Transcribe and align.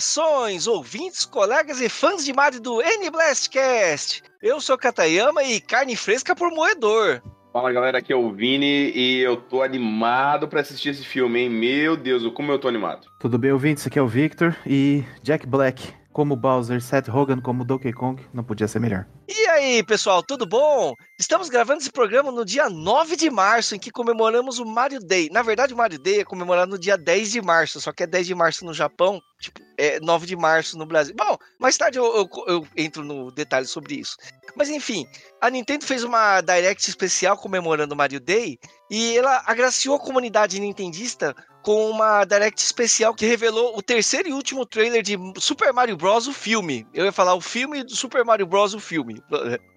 Saudações, 0.00 0.66
ouvintes, 0.66 1.24
colegas 1.24 1.80
e 1.80 1.88
fãs 1.88 2.24
de 2.24 2.32
Mario 2.32 2.60
do 2.60 2.82
N-Blastcast! 2.82 4.22
Eu 4.42 4.60
sou 4.60 4.76
Katayama 4.76 5.42
e 5.42 5.58
carne 5.58 5.96
fresca 5.96 6.34
por 6.34 6.50
moedor. 6.50 7.22
Fala 7.52 7.72
galera, 7.72 7.98
aqui 7.98 8.12
é 8.12 8.16
o 8.16 8.30
Vini 8.30 8.92
e 8.94 9.20
eu 9.20 9.38
tô 9.38 9.62
animado 9.62 10.48
para 10.48 10.60
assistir 10.60 10.90
esse 10.90 11.04
filme, 11.04 11.40
hein? 11.40 11.50
Meu 11.50 11.96
Deus, 11.96 12.30
como 12.34 12.52
eu 12.52 12.58
tô 12.58 12.68
animado. 12.68 13.06
Tudo 13.18 13.38
bem, 13.38 13.52
ouvintes? 13.52 13.86
Aqui 13.86 13.98
é 13.98 14.02
o 14.02 14.06
Victor 14.06 14.54
e 14.66 15.02
Jack 15.22 15.46
Black 15.46 15.94
como 16.16 16.34
Bowser, 16.34 16.80
Seth 16.80 17.08
Rogen 17.08 17.42
como 17.42 17.62
Donkey 17.62 17.92
Kong, 17.92 18.24
não 18.32 18.42
podia 18.42 18.66
ser 18.66 18.80
melhor. 18.80 19.06
E 19.28 19.48
aí, 19.48 19.82
pessoal, 19.82 20.22
tudo 20.22 20.46
bom? 20.46 20.94
Estamos 21.20 21.50
gravando 21.50 21.82
esse 21.82 21.92
programa 21.92 22.32
no 22.32 22.42
dia 22.42 22.70
9 22.70 23.16
de 23.16 23.28
março, 23.28 23.74
em 23.74 23.78
que 23.78 23.90
comemoramos 23.90 24.58
o 24.58 24.64
Mario 24.64 24.98
Day. 24.98 25.28
Na 25.30 25.42
verdade, 25.42 25.74
o 25.74 25.76
Mario 25.76 25.98
Day 25.98 26.20
é 26.20 26.24
comemorado 26.24 26.70
no 26.70 26.78
dia 26.78 26.96
10 26.96 27.32
de 27.32 27.42
março, 27.42 27.82
só 27.82 27.92
que 27.92 28.02
é 28.02 28.06
10 28.06 28.28
de 28.28 28.34
março 28.34 28.64
no 28.64 28.72
Japão, 28.72 29.20
tipo, 29.38 29.60
é 29.76 30.00
9 30.00 30.24
de 30.24 30.36
março 30.36 30.78
no 30.78 30.86
Brasil. 30.86 31.14
Bom, 31.14 31.36
mais 31.60 31.76
tarde 31.76 31.98
eu, 31.98 32.06
eu, 32.06 32.28
eu 32.46 32.66
entro 32.74 33.04
no 33.04 33.30
detalhe 33.30 33.66
sobre 33.66 33.96
isso. 33.96 34.16
Mas 34.56 34.70
enfim, 34.70 35.06
a 35.38 35.50
Nintendo 35.50 35.84
fez 35.84 36.02
uma 36.02 36.40
Direct 36.40 36.88
especial 36.88 37.36
comemorando 37.36 37.92
o 37.92 37.96
Mario 37.96 38.20
Day 38.20 38.58
e 38.90 39.18
ela 39.18 39.42
agraciou 39.44 39.96
a 39.96 40.00
comunidade 40.00 40.58
nintendista 40.58 41.36
com 41.66 41.90
uma 41.90 42.24
Direct 42.24 42.62
especial 42.62 43.12
que 43.12 43.26
revelou 43.26 43.76
o 43.76 43.82
terceiro 43.82 44.28
e 44.28 44.32
último 44.32 44.64
trailer 44.64 45.02
de 45.02 45.18
Super 45.40 45.72
Mario 45.72 45.96
Bros. 45.96 46.28
o 46.28 46.32
filme. 46.32 46.86
Eu 46.94 47.04
ia 47.04 47.10
falar 47.10 47.34
o 47.34 47.40
filme 47.40 47.82
do 47.82 47.96
Super 47.96 48.24
Mario 48.24 48.46
Bros. 48.46 48.72
o 48.72 48.78
filme. 48.78 49.20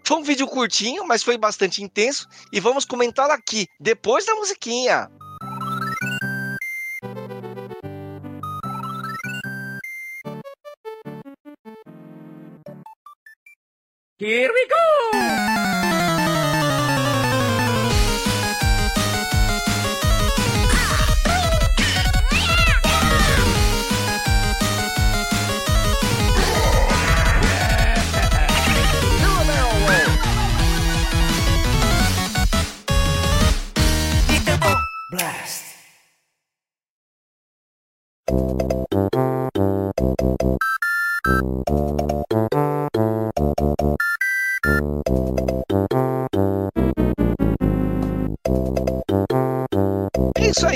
Foi 0.06 0.18
um 0.18 0.22
vídeo 0.22 0.46
curtinho, 0.46 1.04
mas 1.08 1.24
foi 1.24 1.36
bastante 1.36 1.82
intenso 1.82 2.28
e 2.54 2.60
vamos 2.60 2.86
comentá-lo 2.86 3.32
aqui, 3.32 3.66
depois 3.80 4.24
da 4.24 4.36
musiquinha. 4.36 5.10
Here 14.20 14.52
we 14.54 14.68
go! 14.68 15.59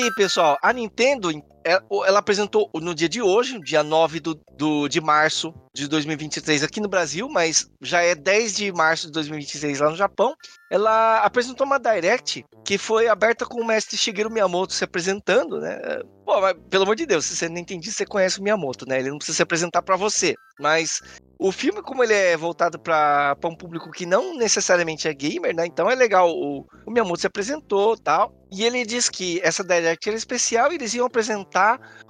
Aí, 0.03 0.11
pessoal. 0.11 0.57
A 0.61 0.71
Nintendo, 0.73 1.29
ela 1.63 2.19
apresentou 2.19 2.69
no 2.75 2.93
dia 2.93 3.09
de 3.09 3.21
hoje, 3.21 3.59
dia 3.61 3.83
9 3.83 4.19
do, 4.19 4.39
do, 4.57 4.87
de 4.87 4.99
março 4.99 5.53
de 5.73 5.87
2023 5.87 6.63
aqui 6.63 6.79
no 6.79 6.87
Brasil, 6.87 7.27
mas 7.29 7.67
já 7.81 8.01
é 8.01 8.13
10 8.13 8.55
de 8.55 8.71
março 8.71 9.07
de 9.07 9.13
2023 9.13 9.79
lá 9.79 9.89
no 9.89 9.95
Japão. 9.95 10.35
Ela 10.71 11.19
apresentou 11.19 11.65
uma 11.65 11.79
Direct 11.79 12.45
que 12.63 12.77
foi 12.77 13.07
aberta 13.07 13.45
com 13.45 13.61
o 13.61 13.65
mestre 13.65 13.97
Shigeru 13.97 14.31
Miyamoto 14.31 14.73
se 14.73 14.83
apresentando, 14.83 15.59
né? 15.59 15.79
Pô, 16.25 16.39
mas, 16.39 16.55
pelo 16.69 16.83
amor 16.83 16.95
de 16.95 17.05
Deus, 17.05 17.25
se 17.25 17.35
você 17.35 17.49
não 17.49 17.57
entende, 17.57 17.91
você 17.91 18.05
conhece 18.05 18.39
o 18.39 18.43
Miyamoto, 18.43 18.87
né? 18.87 18.99
Ele 18.99 19.09
não 19.09 19.17
precisa 19.17 19.37
se 19.37 19.43
apresentar 19.43 19.81
para 19.81 19.95
você. 19.95 20.35
Mas 20.59 21.01
o 21.37 21.51
filme, 21.51 21.81
como 21.81 22.03
ele 22.03 22.13
é 22.13 22.37
voltado 22.37 22.79
para 22.79 23.35
um 23.43 23.55
público 23.55 23.91
que 23.91 24.05
não 24.05 24.37
necessariamente 24.37 25.07
é 25.07 25.13
gamer, 25.13 25.53
né? 25.53 25.65
Então 25.65 25.89
é 25.89 25.95
legal. 25.95 26.29
O, 26.29 26.65
o 26.85 26.91
Miyamoto 26.91 27.19
se 27.19 27.27
apresentou 27.27 27.97
tal. 27.97 28.33
E 28.51 28.63
ele 28.63 28.85
diz 28.85 29.09
que 29.09 29.41
essa 29.43 29.63
Direct 29.63 30.07
era 30.07 30.17
especial 30.17 30.71
e 30.71 30.75
eles 30.75 30.93
iam 30.93 31.05
apresentar 31.05 31.52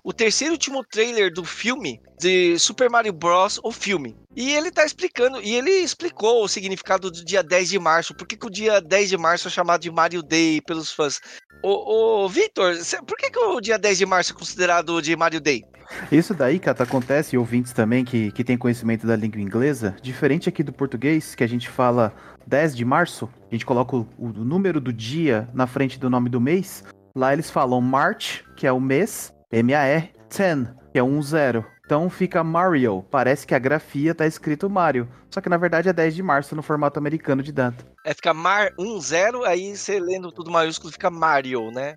o 0.03 0.13
terceiro 0.13 0.53
último 0.53 0.83
trailer 0.83 1.31
do 1.31 1.43
filme 1.43 2.01
de 2.19 2.57
Super 2.59 2.89
Mario 2.89 3.13
Bros. 3.13 3.59
o 3.63 3.71
filme. 3.71 4.15
E 4.35 4.51
ele 4.53 4.71
tá 4.71 4.85
explicando, 4.85 5.41
e 5.41 5.55
ele 5.55 5.71
explicou 5.71 6.43
o 6.43 6.47
significado 6.47 7.11
do 7.11 7.25
dia 7.25 7.43
10 7.43 7.69
de 7.69 7.79
março, 7.79 8.15
por 8.15 8.27
que, 8.27 8.37
que 8.37 8.47
o 8.47 8.49
dia 8.49 8.79
10 8.81 9.09
de 9.09 9.17
março 9.17 9.47
é 9.47 9.51
chamado 9.51 9.81
de 9.81 9.91
Mario 9.91 10.23
Day 10.23 10.61
pelos 10.61 10.91
fãs. 10.91 11.19
Ô, 11.61 12.23
ô 12.23 12.29
Victor, 12.29 12.75
por 13.05 13.17
que, 13.17 13.29
que 13.29 13.39
o 13.39 13.61
dia 13.61 13.77
10 13.77 13.97
de 13.97 14.05
março 14.05 14.33
é 14.33 14.35
considerado 14.35 15.01
de 15.01 15.15
Mario 15.15 15.39
Day? 15.39 15.63
Isso 16.11 16.33
daí, 16.33 16.59
Cata, 16.59 16.83
acontece, 16.83 17.37
ouvintes 17.37 17.73
também 17.73 18.03
que, 18.03 18.31
que 18.31 18.43
tem 18.43 18.57
conhecimento 18.57 19.05
da 19.05 19.15
língua 19.15 19.41
inglesa, 19.41 19.95
diferente 20.01 20.49
aqui 20.49 20.63
do 20.63 20.73
português, 20.73 21.35
que 21.35 21.43
a 21.43 21.47
gente 21.47 21.69
fala 21.69 22.13
10 22.47 22.75
de 22.75 22.85
março, 22.85 23.29
a 23.49 23.55
gente 23.55 23.65
coloca 23.65 23.95
o, 23.95 24.07
o 24.17 24.29
número 24.29 24.79
do 24.79 24.91
dia 24.91 25.47
na 25.53 25.67
frente 25.67 25.99
do 25.99 26.09
nome 26.09 26.29
do 26.29 26.41
mês, 26.41 26.83
lá 27.15 27.33
eles 27.33 27.49
falam 27.49 27.79
March, 27.81 28.41
que 28.55 28.67
é 28.67 28.71
o 28.71 28.79
mês, 28.79 29.32
M-A-R, 29.53 30.11
10, 30.35 30.73
que 30.91 30.97
é 30.97 31.03
um 31.03 31.21
zero. 31.21 31.63
Então 31.85 32.09
fica 32.09 32.43
Mario. 32.43 33.05
Parece 33.11 33.45
que 33.45 33.53
a 33.53 33.59
grafia 33.59 34.15
tá 34.15 34.25
escrito 34.25 34.67
Mario. 34.67 35.07
Só 35.29 35.39
que 35.39 35.47
na 35.47 35.57
verdade 35.57 35.87
é 35.87 35.93
10 35.93 36.15
de 36.15 36.23
março 36.23 36.55
no 36.55 36.63
formato 36.63 36.97
americano 36.97 37.43
de 37.43 37.51
data. 37.51 37.85
É, 38.03 38.15
fica 38.15 38.33
Mar 38.33 38.71
10, 38.75 39.45
aí 39.45 39.77
você 39.77 39.99
lendo 39.99 40.31
tudo 40.31 40.49
maiúsculo 40.49 40.91
fica 40.91 41.11
Mario, 41.11 41.69
né? 41.69 41.95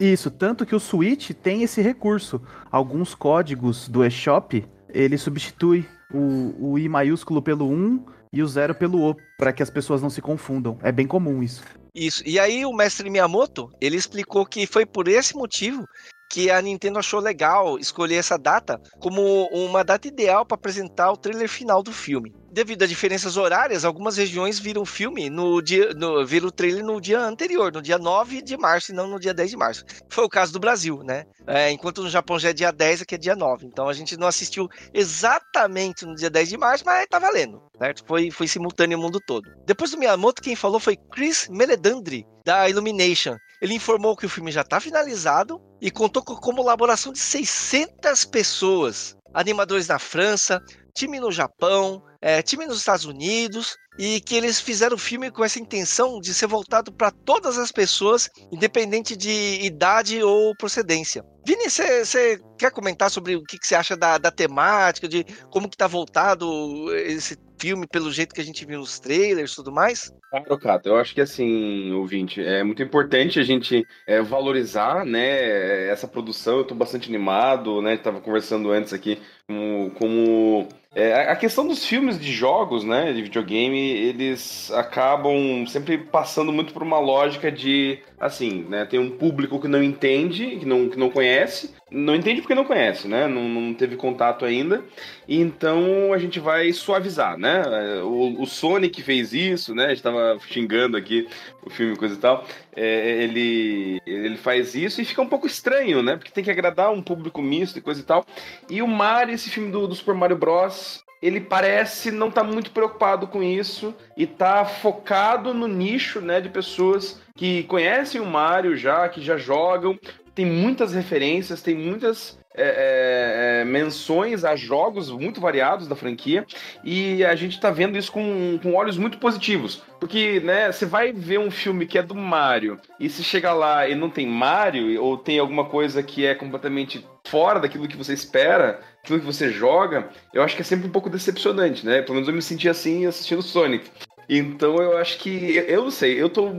Isso, 0.00 0.30
tanto 0.30 0.64
que 0.64 0.74
o 0.74 0.80
Switch 0.80 1.32
tem 1.32 1.62
esse 1.62 1.82
recurso. 1.82 2.40
Alguns 2.70 3.14
códigos 3.14 3.88
do 3.88 4.02
eShop, 4.02 4.66
ele 4.88 5.18
substitui 5.18 5.86
o, 6.14 6.72
o 6.72 6.78
I 6.78 6.88
maiúsculo 6.88 7.42
pelo 7.42 7.68
1 7.68 8.06
e 8.32 8.42
o 8.42 8.48
0 8.48 8.74
pelo 8.74 9.10
O, 9.10 9.16
para 9.36 9.52
que 9.52 9.62
as 9.62 9.68
pessoas 9.68 10.00
não 10.00 10.08
se 10.08 10.22
confundam. 10.22 10.78
É 10.82 10.90
bem 10.90 11.06
comum 11.06 11.42
isso. 11.42 11.62
Isso. 11.94 12.22
E 12.26 12.38
aí 12.38 12.64
o 12.64 12.72
mestre 12.72 13.08
Miyamoto, 13.08 13.70
ele 13.80 13.96
explicou 13.96 14.44
que 14.44 14.66
foi 14.66 14.84
por 14.84 15.08
esse 15.08 15.34
motivo 15.34 15.86
que 16.30 16.50
a 16.50 16.60
Nintendo 16.60 16.98
achou 16.98 17.20
legal 17.20 17.78
escolher 17.78 18.16
essa 18.16 18.36
data 18.36 18.80
como 18.98 19.46
uma 19.46 19.84
data 19.84 20.08
ideal 20.08 20.44
para 20.44 20.56
apresentar 20.56 21.10
o 21.10 21.16
trailer 21.16 21.48
final 21.48 21.82
do 21.82 21.92
filme. 21.92 22.34
Devido 22.50 22.84
a 22.84 22.86
diferenças 22.86 23.36
horárias, 23.36 23.84
algumas 23.84 24.16
regiões 24.16 24.58
viram 24.58 24.82
o 24.82 24.86
filme 24.86 25.28
no 25.28 25.60
dia, 25.60 25.92
no, 25.92 26.24
viram 26.24 26.48
o 26.48 26.50
trailer 26.50 26.82
no 26.82 27.00
dia 27.00 27.20
anterior, 27.20 27.70
no 27.70 27.82
dia 27.82 27.98
9 27.98 28.40
de 28.40 28.56
março 28.56 28.92
e 28.92 28.94
não 28.94 29.06
no 29.06 29.20
dia 29.20 29.34
10 29.34 29.50
de 29.50 29.56
março. 29.58 29.84
Foi 30.08 30.24
o 30.24 30.28
caso 30.28 30.54
do 30.54 30.58
Brasil, 30.58 31.02
né? 31.04 31.26
É, 31.46 31.70
enquanto 31.70 32.02
no 32.02 32.08
Japão 32.08 32.38
já 32.38 32.48
é 32.48 32.52
dia 32.54 32.72
10, 32.72 33.02
aqui 33.02 33.14
é 33.14 33.18
dia 33.18 33.36
9. 33.36 33.66
Então 33.66 33.88
a 33.88 33.92
gente 33.92 34.16
não 34.16 34.26
assistiu 34.26 34.68
exatamente 34.94 36.06
no 36.06 36.14
dia 36.14 36.30
10 36.30 36.48
de 36.48 36.56
março, 36.56 36.84
mas 36.86 37.06
tá 37.10 37.18
valendo, 37.18 37.62
certo? 37.76 38.02
Foi, 38.06 38.30
foi 38.30 38.48
simultâneo 38.48 38.98
o 38.98 39.02
mundo 39.02 39.20
todo. 39.20 39.50
Depois 39.66 39.90
do 39.90 39.98
Miyamoto, 39.98 40.40
quem 40.40 40.56
falou 40.56 40.80
foi 40.80 40.96
Chris 40.96 41.48
Meledandri, 41.50 42.26
da 42.46 42.70
Illumination. 42.70 43.36
Ele 43.60 43.74
informou 43.74 44.16
que 44.16 44.26
o 44.26 44.28
filme 44.28 44.52
já 44.52 44.62
está 44.62 44.80
finalizado 44.80 45.60
e 45.80 45.90
contou 45.90 46.22
com 46.22 46.34
a 46.34 46.40
colaboração 46.40 47.12
de 47.12 47.18
600 47.18 48.24
pessoas. 48.24 49.16
Animadores 49.34 49.86
da 49.86 49.98
França, 49.98 50.62
time 50.94 51.20
no 51.20 51.30
Japão, 51.30 52.02
é, 52.22 52.42
time 52.42 52.66
nos 52.66 52.78
Estados 52.78 53.04
Unidos, 53.04 53.76
e 53.98 54.20
que 54.20 54.34
eles 54.34 54.60
fizeram 54.60 54.96
o 54.96 54.98
filme 54.98 55.30
com 55.30 55.44
essa 55.44 55.58
intenção 55.58 56.20
de 56.20 56.34
ser 56.34 56.46
voltado 56.46 56.92
para 56.92 57.10
todas 57.10 57.58
as 57.58 57.72
pessoas, 57.72 58.28
independente 58.52 59.16
de 59.16 59.60
idade 59.62 60.22
ou 60.22 60.54
procedência. 60.56 61.24
Vini, 61.46 61.70
você 61.70 62.38
quer 62.58 62.70
comentar 62.70 63.10
sobre 63.10 63.36
o 63.36 63.42
que 63.42 63.58
você 63.60 63.74
acha 63.74 63.96
da, 63.96 64.18
da 64.18 64.30
temática, 64.30 65.08
de 65.08 65.24
como 65.50 65.68
que 65.68 65.76
tá 65.76 65.86
voltado 65.86 66.94
esse 66.94 67.36
filme 67.66 67.84
pelo 67.84 68.12
jeito 68.12 68.32
que 68.32 68.40
a 68.40 68.44
gente 68.44 68.64
viu 68.64 68.78
nos 68.78 69.00
trailers 69.00 69.52
e 69.52 69.56
tudo 69.56 69.72
mais? 69.72 70.12
Claro, 70.30 70.56
Cato. 70.56 70.88
Eu 70.88 70.96
acho 70.96 71.12
que 71.12 71.20
assim, 71.20 71.90
ouvinte, 71.92 72.40
é 72.40 72.62
muito 72.62 72.80
importante 72.80 73.40
a 73.40 73.42
gente 73.42 73.84
é, 74.06 74.22
valorizar, 74.22 75.04
né, 75.04 75.88
essa 75.88 76.06
produção. 76.06 76.58
Eu 76.58 76.62
estou 76.62 76.76
bastante 76.76 77.08
animado, 77.08 77.82
né? 77.82 77.96
Tava 77.96 78.20
conversando 78.20 78.70
antes 78.70 78.92
aqui 78.92 79.18
como, 79.48 79.90
como 79.92 80.68
é, 80.94 81.30
a 81.30 81.36
questão 81.36 81.66
dos 81.66 81.84
filmes 81.84 82.18
de 82.18 82.32
jogos, 82.32 82.82
né, 82.82 83.12
de 83.12 83.22
videogame, 83.22 83.78
eles 83.78 84.70
acabam 84.72 85.66
sempre 85.66 85.98
passando 85.98 86.52
muito 86.52 86.72
por 86.72 86.82
uma 86.82 86.98
lógica 86.98 87.52
de, 87.52 87.98
assim, 88.18 88.64
né, 88.68 88.84
tem 88.84 88.98
um 88.98 89.10
público 89.10 89.60
que 89.60 89.68
não 89.68 89.82
entende, 89.82 90.56
que 90.56 90.64
não, 90.64 90.88
que 90.88 90.98
não 90.98 91.10
conhece, 91.10 91.74
não 91.90 92.16
entende 92.16 92.40
porque 92.40 92.54
não 92.54 92.64
conhece, 92.64 93.06
né, 93.06 93.28
não, 93.28 93.48
não 93.48 93.72
teve 93.72 93.94
contato 93.94 94.44
ainda, 94.44 94.84
então 95.28 96.12
a 96.12 96.18
gente 96.18 96.40
vai 96.40 96.72
suavizar, 96.72 97.38
né, 97.38 97.62
o, 98.02 98.42
o 98.42 98.46
Sonic 98.46 99.00
fez 99.02 99.32
isso, 99.32 99.72
né, 99.72 99.86
a 99.86 99.88
gente 99.90 100.02
tava 100.02 100.36
xingando 100.48 100.96
aqui 100.96 101.28
o 101.62 101.70
filme 101.70 101.96
coisa 101.96 102.14
e 102.14 102.18
tal, 102.18 102.44
é, 102.74 103.22
ele, 103.22 104.02
ele 104.04 104.36
faz 104.36 104.74
isso 104.74 105.00
e 105.00 105.04
fica 105.04 105.22
um 105.22 105.28
pouco 105.28 105.46
estranho, 105.46 106.02
né, 106.02 106.16
porque 106.16 106.32
tem 106.32 106.42
que 106.42 106.50
agradar 106.50 106.92
um 106.92 107.00
público 107.00 107.40
misto 107.40 107.78
e 107.78 107.82
coisa 107.82 108.00
e 108.00 108.04
tal, 108.04 108.26
e 108.68 108.82
o 108.82 108.88
Mario, 108.88 109.34
esse 109.34 109.48
filme 109.48 109.70
do, 109.70 109.86
do 109.86 109.94
Super 109.94 110.14
Mario 110.14 110.36
Bros., 110.36 111.04
ele 111.22 111.40
parece 111.40 112.10
não 112.10 112.28
estar 112.28 112.44
tá 112.44 112.46
muito 112.46 112.70
preocupado 112.72 113.26
com 113.26 113.42
isso 113.42 113.94
e 114.16 114.26
tá 114.26 114.64
focado 114.64 115.54
no 115.54 115.66
nicho, 115.66 116.20
né, 116.20 116.40
de 116.40 116.48
pessoas 116.48 117.20
que 117.34 117.62
conhecem 117.64 118.20
o 118.20 118.26
Mario 118.26 118.76
já, 118.76 119.08
que 119.08 119.20
já 119.20 119.36
jogam, 119.36 119.98
tem 120.36 120.44
muitas 120.44 120.92
referências, 120.92 121.62
tem 121.62 121.74
muitas 121.74 122.38
é, 122.54 123.62
é, 123.62 123.64
menções 123.64 124.44
a 124.44 124.54
jogos 124.54 125.10
muito 125.10 125.40
variados 125.40 125.88
da 125.88 125.96
franquia 125.96 126.46
e 126.84 127.24
a 127.24 127.34
gente 127.34 127.58
tá 127.58 127.70
vendo 127.70 127.96
isso 127.96 128.12
com, 128.12 128.58
com 128.62 128.74
olhos 128.74 128.98
muito 128.98 129.16
positivos. 129.16 129.82
Porque, 129.98 130.38
né, 130.40 130.70
você 130.70 130.84
vai 130.84 131.10
ver 131.10 131.38
um 131.38 131.50
filme 131.50 131.86
que 131.86 131.96
é 131.96 132.02
do 132.02 132.14
Mario 132.14 132.78
e 133.00 133.08
se 133.08 133.24
chegar 133.24 133.54
lá 133.54 133.88
e 133.88 133.94
não 133.94 134.10
tem 134.10 134.26
Mario 134.26 135.02
ou 135.02 135.16
tem 135.16 135.38
alguma 135.38 135.64
coisa 135.64 136.02
que 136.02 136.26
é 136.26 136.34
completamente 136.34 137.02
fora 137.26 137.58
daquilo 137.58 137.88
que 137.88 137.96
você 137.96 138.12
espera, 138.12 138.80
aquilo 139.02 139.18
que 139.18 139.26
você 139.26 139.50
joga, 139.50 140.10
eu 140.34 140.42
acho 140.42 140.54
que 140.54 140.60
é 140.60 140.64
sempre 140.66 140.86
um 140.86 140.92
pouco 140.92 141.08
decepcionante, 141.08 141.84
né? 141.86 142.02
Pelo 142.02 142.14
menos 142.14 142.28
eu 142.28 142.34
me 142.34 142.42
senti 142.42 142.68
assim 142.68 143.06
assistindo 143.06 143.40
Sonic. 143.40 143.90
Então 144.28 144.76
eu 144.76 144.98
acho 144.98 145.18
que, 145.18 145.64
eu 145.68 145.84
não 145.84 145.90
sei, 145.90 146.20
eu 146.20 146.28
tô 146.28 146.50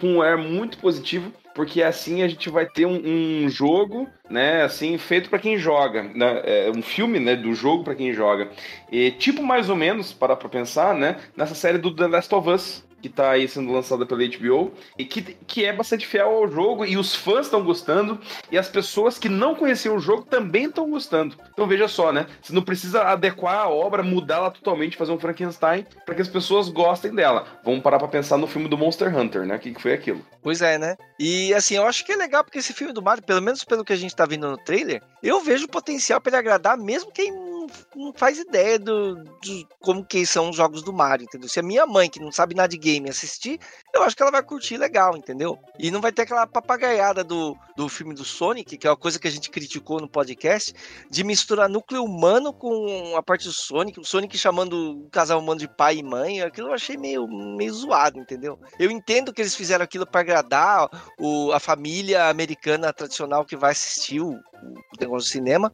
com 0.00 0.14
um 0.14 0.22
ar 0.22 0.38
muito 0.38 0.78
positivo, 0.78 1.32
porque 1.58 1.82
assim 1.82 2.22
a 2.22 2.28
gente 2.28 2.48
vai 2.48 2.66
ter 2.66 2.86
um, 2.86 3.02
um 3.04 3.50
jogo, 3.50 4.08
né, 4.30 4.62
assim, 4.62 4.96
feito 4.96 5.28
para 5.28 5.40
quem 5.40 5.58
joga, 5.58 6.04
né, 6.04 6.40
é 6.44 6.70
um 6.70 6.80
filme, 6.80 7.18
né, 7.18 7.34
do 7.34 7.52
jogo 7.52 7.82
para 7.82 7.96
quem 7.96 8.12
joga. 8.12 8.48
E 8.92 9.10
tipo 9.10 9.42
mais 9.42 9.68
ou 9.68 9.74
menos, 9.74 10.12
para 10.12 10.36
pra 10.36 10.48
pensar, 10.48 10.94
né, 10.94 11.16
nessa 11.36 11.56
série 11.56 11.78
do 11.78 11.92
The 11.92 12.06
Last 12.06 12.32
of 12.32 12.48
Us, 12.48 12.87
que 13.00 13.08
tá 13.08 13.30
aí 13.30 13.48
sendo 13.48 13.72
lançada 13.72 14.04
pela 14.04 14.26
HBO 14.26 14.72
e 14.98 15.04
que, 15.04 15.22
que 15.46 15.64
é 15.64 15.72
bastante 15.72 16.06
fiel 16.06 16.28
ao 16.28 16.48
jogo 16.48 16.84
e 16.84 16.96
os 16.96 17.14
fãs 17.14 17.46
estão 17.46 17.62
gostando 17.62 18.20
e 18.50 18.58
as 18.58 18.68
pessoas 18.68 19.18
que 19.18 19.28
não 19.28 19.54
conheciam 19.54 19.96
o 19.96 20.00
jogo 20.00 20.22
também 20.22 20.64
estão 20.66 20.88
gostando. 20.90 21.36
Então 21.52 21.66
veja 21.66 21.88
só, 21.88 22.12
né? 22.12 22.26
Você 22.42 22.52
não 22.52 22.62
precisa 22.62 23.02
adequar 23.02 23.60
a 23.60 23.68
obra, 23.68 24.02
mudá-la 24.02 24.50
totalmente, 24.50 24.96
fazer 24.96 25.12
um 25.12 25.18
Frankenstein 25.18 25.86
para 26.04 26.14
que 26.14 26.22
as 26.22 26.28
pessoas 26.28 26.68
gostem 26.68 27.14
dela. 27.14 27.46
Vamos 27.64 27.82
parar 27.82 27.98
para 27.98 28.08
pensar 28.08 28.36
no 28.36 28.46
filme 28.46 28.68
do 28.68 28.78
Monster 28.78 29.16
Hunter, 29.16 29.46
né? 29.46 29.56
O 29.56 29.58
que, 29.58 29.72
que 29.72 29.82
foi 29.82 29.92
aquilo? 29.92 30.24
Pois 30.42 30.62
é, 30.62 30.78
né? 30.78 30.96
E 31.18 31.52
assim, 31.54 31.76
eu 31.76 31.86
acho 31.86 32.04
que 32.04 32.12
é 32.12 32.16
legal 32.16 32.44
porque 32.44 32.58
esse 32.58 32.72
filme 32.72 32.92
do 32.92 33.02
Mario, 33.02 33.22
pelo 33.22 33.42
menos 33.42 33.64
pelo 33.64 33.84
que 33.84 33.92
a 33.92 33.96
gente 33.96 34.14
tá 34.14 34.24
vendo 34.24 34.48
no 34.48 34.56
trailer, 34.56 35.02
eu 35.22 35.40
vejo 35.40 35.68
potencial 35.68 36.20
para 36.20 36.30
ele 36.30 36.38
agradar 36.38 36.76
mesmo 36.76 37.10
quem 37.12 37.47
não 37.94 38.12
faz 38.12 38.38
ideia 38.38 38.78
do, 38.78 39.16
do, 39.16 39.68
como 39.80 40.04
que 40.04 40.24
são 40.26 40.50
os 40.50 40.56
jogos 40.56 40.82
do 40.82 40.92
Mario, 40.92 41.24
entendeu? 41.24 41.48
Se 41.48 41.60
a 41.60 41.62
minha 41.62 41.86
mãe, 41.86 42.08
que 42.08 42.20
não 42.20 42.32
sabe 42.32 42.54
nada 42.54 42.68
de 42.68 42.78
game, 42.78 43.08
assistir, 43.08 43.58
eu 43.98 44.04
acho 44.04 44.16
que 44.16 44.22
ela 44.22 44.32
vai 44.32 44.42
curtir 44.42 44.76
legal, 44.76 45.16
entendeu? 45.16 45.58
E 45.78 45.90
não 45.90 46.00
vai 46.00 46.12
ter 46.12 46.22
aquela 46.22 46.46
papagaiada 46.46 47.22
do, 47.22 47.56
do 47.76 47.88
filme 47.88 48.14
do 48.14 48.24
Sonic, 48.24 48.76
que 48.76 48.86
é 48.86 48.90
uma 48.90 48.96
coisa 48.96 49.18
que 49.18 49.28
a 49.28 49.30
gente 49.30 49.50
criticou 49.50 50.00
no 50.00 50.08
podcast, 50.08 50.74
de 51.10 51.24
misturar 51.24 51.68
núcleo 51.68 52.04
humano 52.04 52.52
com 52.52 53.16
a 53.16 53.22
parte 53.22 53.44
do 53.44 53.52
Sonic, 53.52 54.00
o 54.00 54.04
Sonic 54.04 54.36
chamando 54.38 55.02
o 55.04 55.10
casal 55.10 55.40
humano 55.40 55.60
de 55.60 55.68
pai 55.68 55.98
e 55.98 56.02
mãe, 56.02 56.40
aquilo 56.40 56.68
eu 56.68 56.74
achei 56.74 56.96
meio, 56.96 57.26
meio 57.28 57.72
zoado, 57.72 58.18
entendeu? 58.18 58.58
Eu 58.78 58.90
entendo 58.90 59.32
que 59.32 59.42
eles 59.42 59.54
fizeram 59.54 59.84
aquilo 59.84 60.06
para 60.06 60.20
agradar 60.20 60.88
o, 61.18 61.52
a 61.52 61.60
família 61.60 62.28
americana 62.28 62.92
tradicional 62.92 63.44
que 63.44 63.56
vai 63.56 63.72
assistir 63.72 64.20
o, 64.20 64.30
o 64.30 65.00
negócio 65.00 65.28
do 65.28 65.32
cinema. 65.32 65.72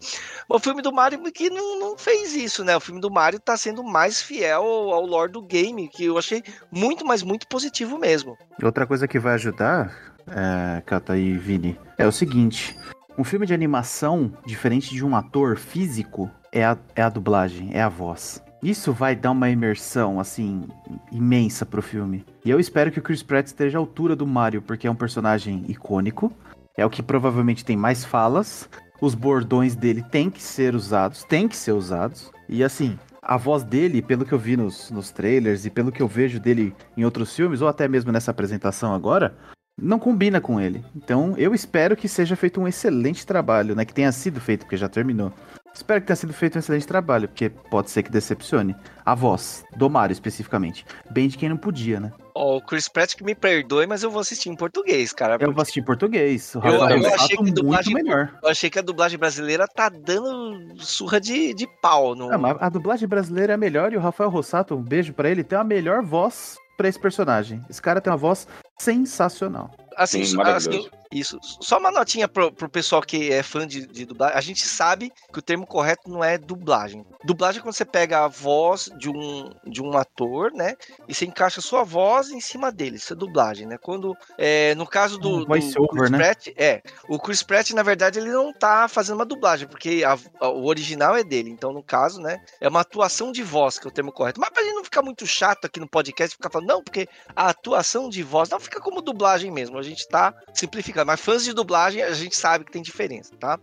O 0.49 0.59
filme 0.59 0.83
do 0.83 0.93
Mario 0.93 1.23
que 1.33 1.51
não, 1.51 1.79
não 1.79 1.99
fez 1.99 2.35
isso, 2.35 2.65
né? 2.65 2.77
O 2.77 2.81
filme 2.81 3.01
do 3.01 3.11
Mario 3.11 3.41
tá 3.41 3.57
sendo 3.57 3.83
mais 3.83 4.21
fiel 4.21 4.63
ao 4.63 5.05
lore 5.05 5.33
do 5.33 5.43
game, 5.43 5.89
que 5.89 6.05
eu 6.05 6.19
achei 6.19 6.43
muito, 6.71 7.05
mas 7.05 7.23
muito 7.23 7.49
positivo 7.49 7.99
mesmo. 7.99 8.14
Outra 8.63 8.87
coisa 8.87 9.09
que 9.09 9.19
vai 9.19 9.35
ajudar, 9.35 9.93
é, 10.27 11.17
e 11.17 11.33
Vini, 11.39 11.79
é 11.99 12.07
o 12.07 12.13
seguinte. 12.13 12.77
Um 13.17 13.25
filme 13.25 13.47
de 13.47 13.55
animação, 13.55 14.33
diferente 14.45 14.95
de 14.95 15.05
um 15.05 15.15
ator 15.15 15.57
físico, 15.57 16.31
é 16.51 16.65
a, 16.65 16.77
é 16.95 17.03
a 17.03 17.09
dublagem, 17.09 17.71
é 17.73 17.83
a 17.83 17.89
voz. 17.89 18.43
Isso 18.63 18.93
vai 18.93 19.15
dar 19.15 19.33
uma 19.33 19.51
imersão, 19.51 20.19
assim, 20.19 20.67
imensa 21.13 21.67
pro 21.67 21.83
filme. 21.83 22.25
E 22.45 22.51
eu 22.51 22.59
espero 22.59 22.91
que 22.91 22.99
o 22.99 23.03
Chris 23.03 23.23
Pratt 23.23 23.47
esteja 23.47 23.77
à 23.77 23.81
altura 23.81 24.17
do 24.17 24.27
Mario, 24.27 24.63
porque 24.63 24.87
é 24.87 24.91
um 24.91 24.95
personagem 24.95 25.65
icônico. 25.69 26.33
É 26.77 26.85
o 26.85 26.91
que 26.91 27.03
provavelmente 27.03 27.65
tem 27.65 27.77
mais 27.77 28.05
falas. 28.05 28.69
Os 29.01 29.15
bordões 29.15 29.77
dele 29.77 30.03
têm 30.03 30.31
que 30.31 30.43
ser 30.43 30.75
usados, 30.75 31.25
têm 31.25 31.47
que 31.47 31.57
ser 31.57 31.73
usados. 31.73 32.33
E 32.49 32.65
assim, 32.65 32.99
a 33.27 33.37
voz 33.37 33.63
dele, 33.63 34.03
pelo 34.03 34.25
que 34.25 34.33
eu 34.33 34.39
vi 34.39 34.57
nos, 34.57 34.91
nos 34.91 35.11
trailers 35.11 35.65
e 35.65 35.71
pelo 35.71 35.91
que 35.91 36.03
eu 36.03 36.09
vejo 36.09 36.39
dele 36.39 36.75
em 36.97 37.05
outros 37.05 37.35
filmes, 37.35 37.63
ou 37.63 37.69
até 37.69 37.89
mesmo 37.89 38.13
nessa 38.13 38.31
apresentação 38.31 38.95
agora, 38.95 39.37
não 39.81 39.99
combina 39.99 40.41
com 40.41 40.61
ele. 40.61 40.85
Então 40.95 41.35
eu 41.37 41.55
espero 41.55 41.97
que 41.97 42.09
seja 42.09 42.37
feito 42.37 42.61
um 42.61 42.69
excelente 42.69 43.27
trabalho, 43.27 43.75
né? 43.75 43.85
Que 43.85 43.95
tenha 43.95 44.13
sido 44.13 44.41
feito, 44.41 44.61
porque 44.61 44.77
já 44.77 44.89
terminou. 44.89 45.33
Espero 45.75 46.01
que 46.01 46.07
tenha 46.07 46.17
sido 46.17 46.33
feito 46.33 46.55
um 46.55 46.61
excelente 46.61 46.87
trabalho, 46.87 47.29
porque 47.29 47.51
pode 47.51 47.91
ser 47.91 48.05
que 48.05 48.11
decepcione. 48.11 48.77
A 49.05 49.15
voz, 49.15 49.65
do 49.77 49.91
Mario 49.91 50.13
especificamente. 50.13 50.87
Bem 51.11 51.27
de 51.27 51.37
quem 51.37 51.49
não 51.49 51.57
podia, 51.57 51.99
né? 51.99 52.13
Ó, 52.35 52.55
oh, 52.55 52.57
o 52.57 52.61
Chris 52.63 52.89
Pratt 52.89 53.15
que 53.15 53.25
me 53.25 53.35
perdoe, 53.35 53.87
mas 53.87 54.03
eu 54.03 54.11
vou 54.11 54.21
assistir 54.21 54.49
em 54.49 54.57
português, 54.57 55.13
cara. 55.13 55.37
Eu 55.41 55.53
vou 55.53 55.63
assistir 55.63 55.81
em 55.81 55.85
português. 55.85 56.55
O 56.55 56.61
eu, 56.61 56.75
eu 56.75 57.15
achei 57.15 57.37
que 57.37 57.51
a 57.51 57.53
dublagem, 57.53 57.95
melhor. 57.95 58.39
Eu 58.43 58.49
achei 58.49 58.71
que 58.71 58.79
a 58.79 58.83
dublagem 58.83 59.19
brasileira 59.19 59.67
tá 59.67 59.89
dando 59.89 60.81
surra 60.81 61.21
de, 61.21 61.53
de 61.53 61.67
pau. 61.83 62.15
No... 62.15 62.29
Não, 62.29 62.57
a 62.61 62.69
dublagem 62.69 63.09
brasileira 63.09 63.55
é 63.55 63.57
melhor 63.57 63.93
e 63.93 63.97
o 63.97 64.01
Rafael 64.01 64.31
Rossato, 64.31 64.75
um 64.75 64.83
beijo 64.83 65.13
para 65.13 65.29
ele, 65.29 65.43
tem 65.43 65.59
a 65.59 65.65
melhor 65.65 66.03
voz 66.03 66.57
para 66.77 66.89
esse 66.89 66.99
personagem. 66.99 67.61
Esse 67.69 67.83
cara 67.83 68.01
tem 68.01 68.13
uma 68.13 68.17
voz 68.17 68.47
sensacional. 68.79 69.71
Assim, 69.97 70.25
Sim, 70.25 70.41
assim, 70.41 70.89
isso. 71.15 71.39
Só 71.61 71.79
uma 71.79 71.91
notinha 71.91 72.27
pro, 72.27 72.53
pro 72.53 72.69
pessoal 72.69 73.01
que 73.01 73.33
é 73.33 73.43
fã 73.43 73.67
de, 73.67 73.87
de, 73.87 74.05
dublagem. 74.05 74.37
A 74.37 74.41
gente 74.41 74.67
sabe 74.67 75.13
que 75.33 75.39
o 75.39 75.43
termo 75.43 75.67
correto 75.67 76.11
não 76.11 76.23
é 76.23 76.37
dublagem. 76.37 77.05
Dublagem 77.25 77.61
é 77.61 77.63
quando 77.63 77.75
você 77.75 77.85
pega 77.85 78.25
a 78.25 78.29
voz 78.29 78.91
de 78.99 79.09
um, 79.09 79.51
de 79.65 79.83
um 79.83 79.97
ator, 79.97 80.53
né? 80.53 80.75
E 81.09 81.15
você 81.15 81.25
encaixa 81.25 81.61
a 81.61 81.63
sua 81.63 81.85
voz 81.85 82.31
em 82.31 82.41
cima 82.41 82.73
dele. 82.73 82.97
Isso 82.97 83.13
é 83.13 83.17
dublagem, 83.17 83.67
né? 83.67 83.79
Quando. 83.79 84.17
É, 84.37 84.75
no 84.75 84.87
caso 84.87 85.19
do, 85.19 85.29
um 85.29 85.39
do 85.41 85.47
Chris 85.47 85.77
over, 85.77 86.11
né? 86.11 86.19
Pratt, 86.19 86.49
é. 86.57 86.83
O 87.09 87.19
Chris 87.19 87.43
Pratt, 87.43 87.71
na 87.71 87.83
verdade, 87.83 88.19
ele 88.19 88.31
não 88.31 88.53
tá 88.53 88.89
fazendo 88.89 89.17
uma 89.17 89.25
dublagem, 89.25 89.69
porque 89.69 90.03
a, 90.05 90.19
a, 90.41 90.49
o 90.49 90.67
original 90.67 91.17
é 91.17 91.23
dele. 91.23 91.51
Então, 91.51 91.73
no 91.73 91.83
caso, 91.83 92.21
né? 92.21 92.43
É 92.61 92.69
uma 92.69 92.81
atuação 92.81 93.31
de 93.31 93.43
voz, 93.43 93.79
que 93.79 93.87
é 93.87 93.91
o 93.91 93.93
termo 93.93 94.13
correto. 94.13 94.41
Mas 94.41 94.51
pra 94.51 94.63
gente 94.63 94.75
não 94.75 94.85
ficar 94.85 95.03
muito 95.03 95.27
chato 95.27 95.67
aqui 95.67 95.79
no 95.79 95.89
podcast, 95.89 96.37
ficar 96.37 96.51
falando, 96.51 96.69
não, 96.69 96.83
porque 96.83 97.09
a 97.37 97.49
atuação 97.49 98.09
de 98.09 98.23
voz 98.23 98.49
não 98.49 98.59
fica 98.59 98.81
como 98.81 99.01
dublagem 99.01 99.51
mesmo. 99.51 99.79
A 99.79 99.83
gente 99.83 100.09
tá 100.09 100.35
simplificando. 100.53 101.04
Mas 101.05 101.21
fãs 101.21 101.45
de 101.45 101.53
dublagem, 101.53 102.03
a 102.03 102.13
gente 102.13 102.37
sabe 102.37 102.65
que 102.65 102.73
tem 102.73 102.83
diferença, 102.83 103.35
tá? 103.39 103.59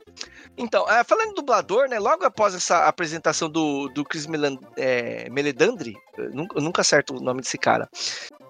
Então, 0.58 0.90
é, 0.90 1.04
falando 1.04 1.32
em 1.32 1.34
dublador, 1.34 1.88
né? 1.88 2.00
Logo 2.00 2.24
após 2.24 2.54
essa 2.54 2.86
apresentação 2.86 3.50
do, 3.50 3.88
do 3.90 4.04
Chris 4.04 4.28
Melan, 4.28 4.57
é, 4.78 5.30
Meledandri, 5.30 5.95
nunca, 6.33 6.60
nunca 6.60 6.81
acerto 6.81 7.16
o 7.16 7.21
nome 7.21 7.42
desse 7.42 7.57
cara 7.57 7.90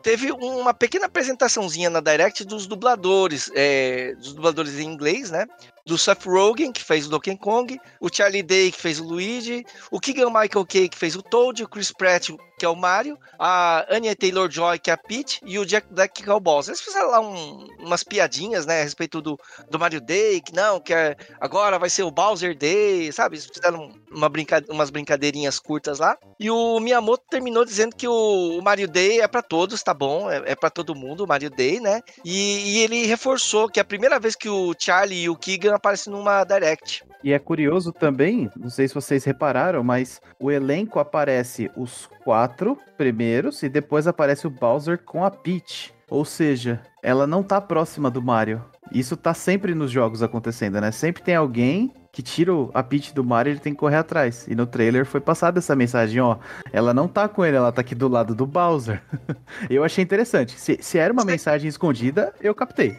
teve 0.02 0.32
uma 0.32 0.74
pequena 0.74 1.06
apresentaçãozinha 1.06 1.90
na 1.90 2.00
Direct 2.00 2.44
dos 2.44 2.68
dubladores, 2.68 3.52
é, 3.56 4.16
dos 4.16 4.34
dubladores 4.34 4.80
em 4.80 4.88
inglês, 4.88 5.32
né? 5.32 5.46
Do 5.86 5.98
Seth 5.98 6.26
Rogen, 6.26 6.72
que 6.72 6.84
fez 6.84 7.08
o 7.08 7.10
Donkey 7.10 7.38
Kong, 7.38 7.80
o 8.00 8.10
Charlie 8.14 8.44
Day, 8.44 8.72
que 8.72 8.80
fez 8.80 9.00
o 9.00 9.04
Luigi, 9.04 9.66
o 9.90 10.00
Keegan 10.00 10.28
Michael 10.28 10.66
Kay, 10.66 10.90
que 10.90 10.98
fez 10.98 11.16
o 11.16 11.22
Toad, 11.22 11.64
o 11.64 11.68
Chris 11.68 11.92
Pratt, 11.92 12.30
que 12.62 12.66
é 12.66 12.70
o 12.70 12.76
Mario, 12.76 13.18
a 13.40 13.88
Anya 13.90 14.16
Taylor-Joy, 14.16 14.78
que 14.78 14.92
é 14.92 14.94
a 14.94 14.98
Peach, 14.98 15.42
e 15.44 15.58
o 15.58 15.66
Jack 15.66 15.88
Black, 15.90 16.22
que 16.22 16.30
é 16.30 16.34
o 16.34 16.40
Bowser. 16.40 16.72
Eles 16.74 16.82
fizeram 16.82 17.10
lá 17.10 17.20
um, 17.20 17.66
umas 17.80 18.04
piadinhas, 18.04 18.68
né, 18.68 18.82
a 18.82 18.84
respeito 18.84 19.20
do, 19.20 19.36
do 19.68 19.80
Mario 19.80 20.00
Day, 20.00 20.40
que 20.42 20.54
não, 20.54 20.80
que 20.80 20.94
é, 20.94 21.16
agora 21.40 21.80
vai 21.80 21.90
ser 21.90 22.04
o 22.04 22.12
Bowser 22.12 22.56
Day, 22.56 23.12
sabe? 23.12 23.38
Eles 23.38 23.48
fizeram 23.48 23.92
uma 24.12 24.30
brinca, 24.30 24.64
umas 24.70 24.92
brincadeirinhas 24.92 25.58
curtas 25.58 25.98
lá. 25.98 26.16
E 26.40 26.52
o 26.52 26.80
Miyamoto 26.80 27.24
terminou 27.32 27.66
dizendo 27.66 27.96
que 27.96 28.08
o, 28.08 28.60
o 28.60 28.62
Mario 28.62 28.88
Day 28.88 29.22
é 29.22 29.28
para 29.28 29.42
todos, 29.42 29.82
tá 29.82 29.94
bom? 29.94 30.30
É, 30.30 30.52
é 30.52 30.56
para 30.56 30.70
todo 30.70 30.94
mundo, 30.94 31.24
o 31.24 31.28
Mario 31.28 31.50
Day, 31.50 31.80
né? 31.80 32.02
E, 32.24 32.76
e 32.76 32.80
ele 32.84 33.08
reforçou 33.08 33.70
que 33.70 33.80
a 33.80 33.86
primeira 33.86 34.20
vez 34.20 34.36
que 34.36 34.50
o 34.50 34.76
Charlie 34.78 35.24
e 35.24 35.30
o 35.30 35.36
Keegan 35.36 35.74
aparecem 35.82 36.14
numa 36.14 36.44
Direct. 36.44 37.04
E 37.24 37.34
é 37.34 37.40
curioso 37.40 37.92
também, 37.92 38.50
não 38.56 38.70
sei 38.70 38.88
se 38.88 38.94
vocês 38.94 39.24
repararam, 39.24 39.84
mas 39.84 40.22
o 40.40 40.52
elenco 40.52 41.00
aparece 41.00 41.70
os 41.76 42.08
quatro 42.24 42.78
primeiros 42.98 43.64
e 43.64 43.70
depois 43.70 44.08
aparece 44.08 44.46
o 44.46 44.50
Bowser 44.50 45.00
com 45.04 45.26
a 45.26 45.32
Peach. 45.32 45.94
Ou 46.10 46.24
seja, 46.24 46.82
ela 47.02 47.26
não 47.26 47.42
tá 47.42 47.60
próxima 47.60 48.12
do 48.12 48.22
Mario. 48.22 48.64
Isso 48.92 49.16
tá 49.16 49.34
sempre 49.34 49.74
nos 49.74 49.90
jogos 49.90 50.22
acontecendo, 50.22 50.80
né? 50.82 50.92
Sempre 50.92 51.24
tem 51.24 51.36
alguém 51.36 51.94
que 52.12 52.22
tira 52.22 52.52
a 52.74 52.84
Peach 52.84 53.14
do 53.14 53.24
Mario 53.24 53.52
e 53.52 53.54
ele 53.54 53.60
tem 53.60 53.74
que 53.74 53.80
correr 53.80 53.96
atrás. 53.96 54.46
E 54.48 54.54
no 54.54 54.66
trailer 54.66 55.06
foi 55.06 55.22
passada 55.22 55.60
essa 55.60 55.76
mensagem, 55.76 56.20
ó. 56.20 56.38
Ela 56.74 56.94
não 56.94 57.08
tá 57.08 57.30
com 57.30 57.46
ele, 57.46 57.56
ela 57.56 57.72
tá 57.72 57.82
aqui 57.82 57.96
do 57.96 58.10
lado 58.10 58.36
do 58.36 58.46
Bowser. 58.46 59.02
eu 59.70 59.84
achei 59.84 60.04
interessante. 60.04 60.60
Se, 60.60 60.78
se 60.82 60.98
era 60.98 61.14
uma 61.14 61.24
mensagem 61.24 61.70
escondida, 61.70 62.34
eu 62.42 62.54
captei. 62.54 62.98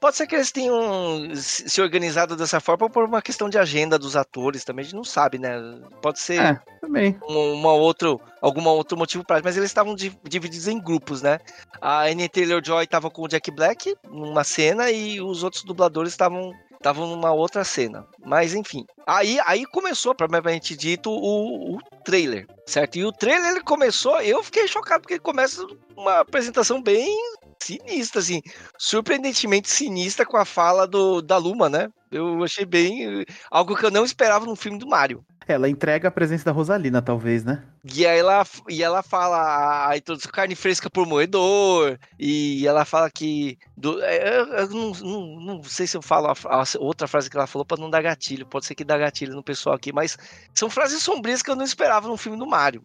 Pode 0.00 0.16
ser 0.16 0.26
que 0.26 0.34
eles 0.34 0.50
tenham 0.50 1.34
se 1.34 1.80
organizado 1.82 2.34
dessa 2.36 2.58
forma 2.58 2.88
por 2.88 3.04
uma 3.04 3.20
questão 3.20 3.50
de 3.50 3.58
agenda 3.58 3.98
dos 3.98 4.16
atores 4.16 4.64
também, 4.64 4.82
a 4.82 4.84
gente 4.84 4.96
não 4.96 5.04
sabe, 5.04 5.38
né? 5.38 5.58
Pode 6.00 6.20
ser 6.20 6.40
é, 6.40 6.60
também. 6.80 7.18
Um, 7.28 7.52
uma 7.52 7.72
outro, 7.72 8.18
algum 8.40 8.66
outro 8.66 8.96
motivo 8.96 9.22
para 9.22 9.42
mas 9.44 9.58
eles 9.58 9.68
estavam 9.68 9.94
divididos 9.94 10.68
em 10.68 10.80
grupos, 10.80 11.20
né? 11.20 11.38
A 11.82 12.04
Annie 12.04 12.30
Taylor-Joy 12.30 12.84
estava 12.84 13.10
com 13.10 13.22
o 13.22 13.28
Jack 13.28 13.50
Black 13.50 13.94
numa 14.08 14.42
cena 14.42 14.90
e 14.90 15.20
os 15.20 15.42
outros 15.42 15.62
dubladores 15.62 16.12
estavam 16.12 16.54
estavam 16.84 17.06
numa 17.06 17.32
outra 17.32 17.64
cena. 17.64 18.06
Mas 18.24 18.54
enfim. 18.54 18.86
Aí, 19.06 19.38
aí 19.46 19.64
começou, 19.66 20.14
provavelmente 20.14 20.76
dito, 20.76 21.10
o, 21.10 21.76
o 21.76 21.78
trailer, 22.04 22.46
certo? 22.66 22.96
E 22.96 23.04
o 23.04 23.12
trailer 23.12 23.52
ele 23.52 23.62
começou, 23.62 24.20
eu 24.20 24.42
fiquei 24.42 24.68
chocado 24.68 25.00
porque 25.00 25.14
ele 25.14 25.20
começa 25.20 25.66
uma 25.96 26.20
apresentação 26.20 26.82
bem 26.82 27.16
sinistra, 27.64 28.20
assim, 28.20 28.42
surpreendentemente 28.78 29.70
sinistra 29.70 30.26
com 30.26 30.36
a 30.36 30.44
fala 30.44 30.86
do, 30.86 31.22
da 31.22 31.36
Luma, 31.36 31.68
né? 31.68 31.88
Eu 32.10 32.44
achei 32.44 32.64
bem. 32.64 33.24
algo 33.50 33.76
que 33.76 33.84
eu 33.84 33.90
não 33.90 34.04
esperava 34.04 34.46
no 34.46 34.54
filme 34.54 34.78
do 34.78 34.86
Mario. 34.86 35.24
Ela 35.46 35.68
entrega 35.68 36.08
a 36.08 36.10
presença 36.10 36.44
da 36.44 36.52
Rosalina, 36.52 37.02
talvez, 37.02 37.44
né? 37.44 37.62
E 37.84 38.06
aí 38.06 38.18
ela, 38.18 38.46
e 38.68 38.82
ela 38.82 39.02
fala 39.02 39.88
a 39.88 39.96
introdução 39.96 40.30
carne 40.32 40.54
fresca 40.54 40.88
por 40.88 41.06
moedor, 41.06 41.98
e 42.18 42.66
ela 42.66 42.84
fala 42.86 43.10
que. 43.10 43.58
Do, 43.76 44.02
é, 44.02 44.38
eu, 44.38 44.46
eu 44.46 44.68
não, 44.70 44.90
não, 44.92 45.40
não, 45.40 45.62
sei 45.64 45.86
se 45.86 45.96
eu 45.96 46.00
falo 46.00 46.28
a, 46.28 46.34
a, 46.46 46.64
outra 46.78 47.06
frase 47.06 47.28
que 47.28 47.36
ela 47.36 47.46
falou 47.46 47.66
para 47.66 47.80
não 47.80 47.90
dar 47.90 48.00
gatilho, 48.00 48.46
pode 48.46 48.64
ser 48.64 48.74
que 48.74 48.84
dá 48.84 48.96
gatilho 48.96 49.34
no 49.34 49.42
pessoal 49.42 49.76
aqui, 49.76 49.92
mas 49.92 50.16
são 50.54 50.70
frases 50.70 51.02
sombrias 51.02 51.42
que 51.42 51.50
eu 51.50 51.56
não 51.56 51.64
esperava 51.64 52.08
no 52.08 52.16
filme 52.16 52.38
do 52.38 52.46
Mario. 52.46 52.82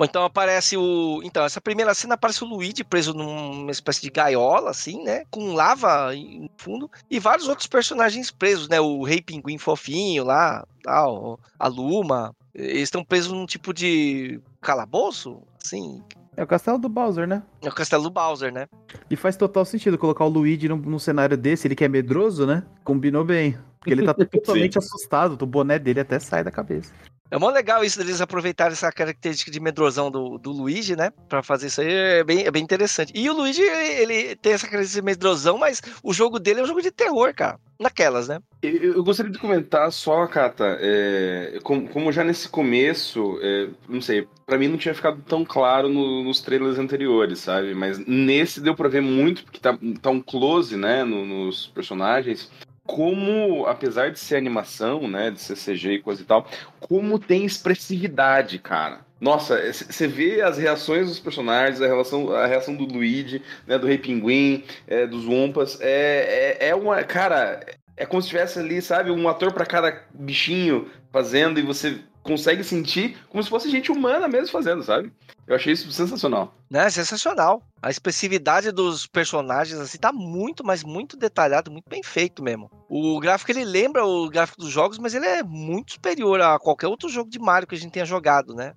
Bom, 0.00 0.06
então 0.06 0.24
aparece 0.24 0.78
o. 0.78 1.20
Então, 1.22 1.44
essa 1.44 1.60
primeira 1.60 1.92
cena 1.92 2.14
aparece 2.14 2.42
o 2.42 2.46
Luigi 2.46 2.82
preso 2.82 3.12
numa 3.12 3.70
espécie 3.70 4.00
de 4.00 4.08
gaiola, 4.08 4.70
assim, 4.70 5.04
né? 5.04 5.24
Com 5.30 5.52
lava 5.52 6.14
no 6.14 6.48
fundo. 6.56 6.90
E 7.10 7.18
vários 7.18 7.48
outros 7.48 7.66
personagens 7.66 8.30
presos, 8.30 8.66
né? 8.66 8.80
O 8.80 9.02
Rei 9.02 9.20
Pinguim 9.20 9.58
fofinho 9.58 10.24
lá, 10.24 10.66
tal, 10.82 11.38
a 11.58 11.68
Luma. 11.68 12.34
Eles 12.54 12.84
estão 12.84 13.04
presos 13.04 13.30
num 13.30 13.44
tipo 13.44 13.74
de 13.74 14.40
calabouço, 14.62 15.42
assim. 15.62 16.02
É 16.34 16.42
o 16.42 16.46
castelo 16.46 16.78
do 16.78 16.88
Bowser, 16.88 17.28
né? 17.28 17.42
É 17.60 17.68
o 17.68 17.74
castelo 17.74 18.04
do 18.04 18.10
Bowser, 18.10 18.50
né? 18.50 18.68
E 19.10 19.16
faz 19.16 19.36
total 19.36 19.66
sentido 19.66 19.98
colocar 19.98 20.24
o 20.24 20.30
Luigi 20.30 20.66
num, 20.66 20.76
num 20.76 20.98
cenário 20.98 21.36
desse, 21.36 21.66
ele 21.66 21.76
que 21.76 21.84
é 21.84 21.88
medroso, 21.88 22.46
né? 22.46 22.62
Combinou 22.82 23.22
bem. 23.22 23.58
Porque 23.78 23.92
ele 23.92 24.06
tá 24.06 24.14
totalmente 24.24 24.78
assustado, 24.78 25.36
o 25.42 25.46
boné 25.46 25.78
dele 25.78 26.00
até 26.00 26.18
sai 26.18 26.42
da 26.42 26.50
cabeça. 26.50 26.90
É 27.30 27.38
mó 27.38 27.48
legal 27.48 27.84
isso 27.84 27.98
deles 27.98 28.20
aproveitarem 28.20 28.72
essa 28.72 28.90
característica 28.90 29.52
de 29.52 29.60
medrosão 29.60 30.10
do, 30.10 30.36
do 30.36 30.50
Luigi, 30.50 30.96
né? 30.96 31.10
Pra 31.28 31.42
fazer 31.44 31.68
isso 31.68 31.80
aí 31.80 31.92
é 31.92 32.24
bem, 32.24 32.44
é 32.44 32.50
bem 32.50 32.62
interessante. 32.62 33.12
E 33.14 33.30
o 33.30 33.32
Luigi, 33.32 33.62
ele 33.62 34.34
tem 34.34 34.52
essa 34.52 34.66
característica 34.66 35.00
de 35.00 35.06
medrosão, 35.06 35.56
mas 35.56 35.80
o 36.02 36.12
jogo 36.12 36.40
dele 36.40 36.60
é 36.60 36.62
um 36.64 36.66
jogo 36.66 36.82
de 36.82 36.90
terror, 36.90 37.32
cara. 37.32 37.58
Naquelas, 37.78 38.26
né? 38.26 38.40
Eu, 38.60 38.94
eu 38.94 39.04
gostaria 39.04 39.30
de 39.30 39.38
comentar 39.38 39.90
só, 39.92 40.26
Kata, 40.26 40.76
é, 40.80 41.58
como, 41.62 41.88
como, 41.88 42.12
já 42.12 42.24
nesse 42.24 42.48
começo, 42.48 43.38
é, 43.40 43.68
não 43.88 44.02
sei, 44.02 44.26
para 44.44 44.58
mim 44.58 44.68
não 44.68 44.76
tinha 44.76 44.94
ficado 44.94 45.22
tão 45.22 45.44
claro 45.44 45.88
no, 45.88 46.24
nos 46.24 46.42
trailers 46.42 46.78
anteriores, 46.78 47.38
sabe? 47.38 47.74
Mas 47.74 47.98
nesse 48.06 48.60
deu 48.60 48.74
pra 48.74 48.88
ver 48.88 49.00
muito, 49.00 49.44
porque 49.44 49.60
tá, 49.60 49.78
tá 50.02 50.10
um 50.10 50.20
close, 50.20 50.76
né, 50.76 51.04
no, 51.04 51.24
nos 51.24 51.68
personagens 51.68 52.50
como, 52.90 53.66
apesar 53.66 54.10
de 54.10 54.18
ser 54.18 54.36
animação, 54.36 55.06
né, 55.06 55.30
de 55.30 55.40
ser 55.40 55.54
CG 55.54 55.92
e 55.92 56.02
coisa 56.02 56.22
e 56.22 56.24
tal, 56.24 56.46
como 56.80 57.18
tem 57.18 57.44
expressividade, 57.44 58.58
cara. 58.58 59.00
Nossa, 59.20 59.60
você 59.72 60.08
vê 60.08 60.40
as 60.40 60.58
reações 60.58 61.06
dos 61.08 61.20
personagens, 61.20 61.80
a, 61.80 61.86
relação, 61.86 62.32
a 62.34 62.46
reação 62.46 62.74
do 62.74 62.84
Luigi, 62.84 63.42
né, 63.66 63.78
do 63.78 63.86
Rei 63.86 63.98
Pinguim, 63.98 64.64
é, 64.88 65.06
dos 65.06 65.24
Wumpas, 65.24 65.78
é, 65.80 66.56
é, 66.58 66.68
é 66.70 66.74
uma, 66.74 67.02
cara, 67.04 67.60
é 67.96 68.04
como 68.06 68.20
se 68.20 68.28
tivesse 68.28 68.58
ali, 68.58 68.82
sabe, 68.82 69.10
um 69.10 69.28
ator 69.28 69.52
para 69.52 69.66
cada 69.66 70.02
bichinho 70.12 70.90
fazendo 71.12 71.60
e 71.60 71.62
você 71.62 72.00
consegue 72.22 72.62
sentir 72.62 73.16
como 73.28 73.42
se 73.42 73.48
fosse 73.48 73.70
gente 73.70 73.90
humana 73.90 74.28
mesmo 74.28 74.48
fazendo, 74.48 74.82
sabe? 74.82 75.12
Eu 75.46 75.56
achei 75.56 75.72
isso 75.72 75.90
sensacional. 75.90 76.54
Né, 76.70 76.88
sensacional. 76.90 77.62
A 77.82 77.90
expressividade 77.90 78.70
dos 78.70 79.06
personagens 79.06 79.80
assim 79.80 79.98
tá 79.98 80.12
muito, 80.12 80.64
mas 80.64 80.84
muito 80.84 81.16
detalhado, 81.16 81.72
muito 81.72 81.88
bem 81.88 82.02
feito 82.02 82.42
mesmo. 82.42 82.70
O 82.88 83.18
gráfico 83.18 83.50
ele 83.50 83.64
lembra 83.64 84.04
o 84.04 84.28
gráfico 84.28 84.60
dos 84.60 84.70
jogos, 84.70 84.98
mas 84.98 85.14
ele 85.14 85.26
é 85.26 85.42
muito 85.42 85.94
superior 85.94 86.40
a 86.40 86.58
qualquer 86.58 86.86
outro 86.86 87.08
jogo 87.08 87.28
de 87.28 87.38
Mario 87.38 87.66
que 87.66 87.74
a 87.74 87.78
gente 87.78 87.92
tenha 87.92 88.04
jogado, 88.04 88.54
né? 88.54 88.74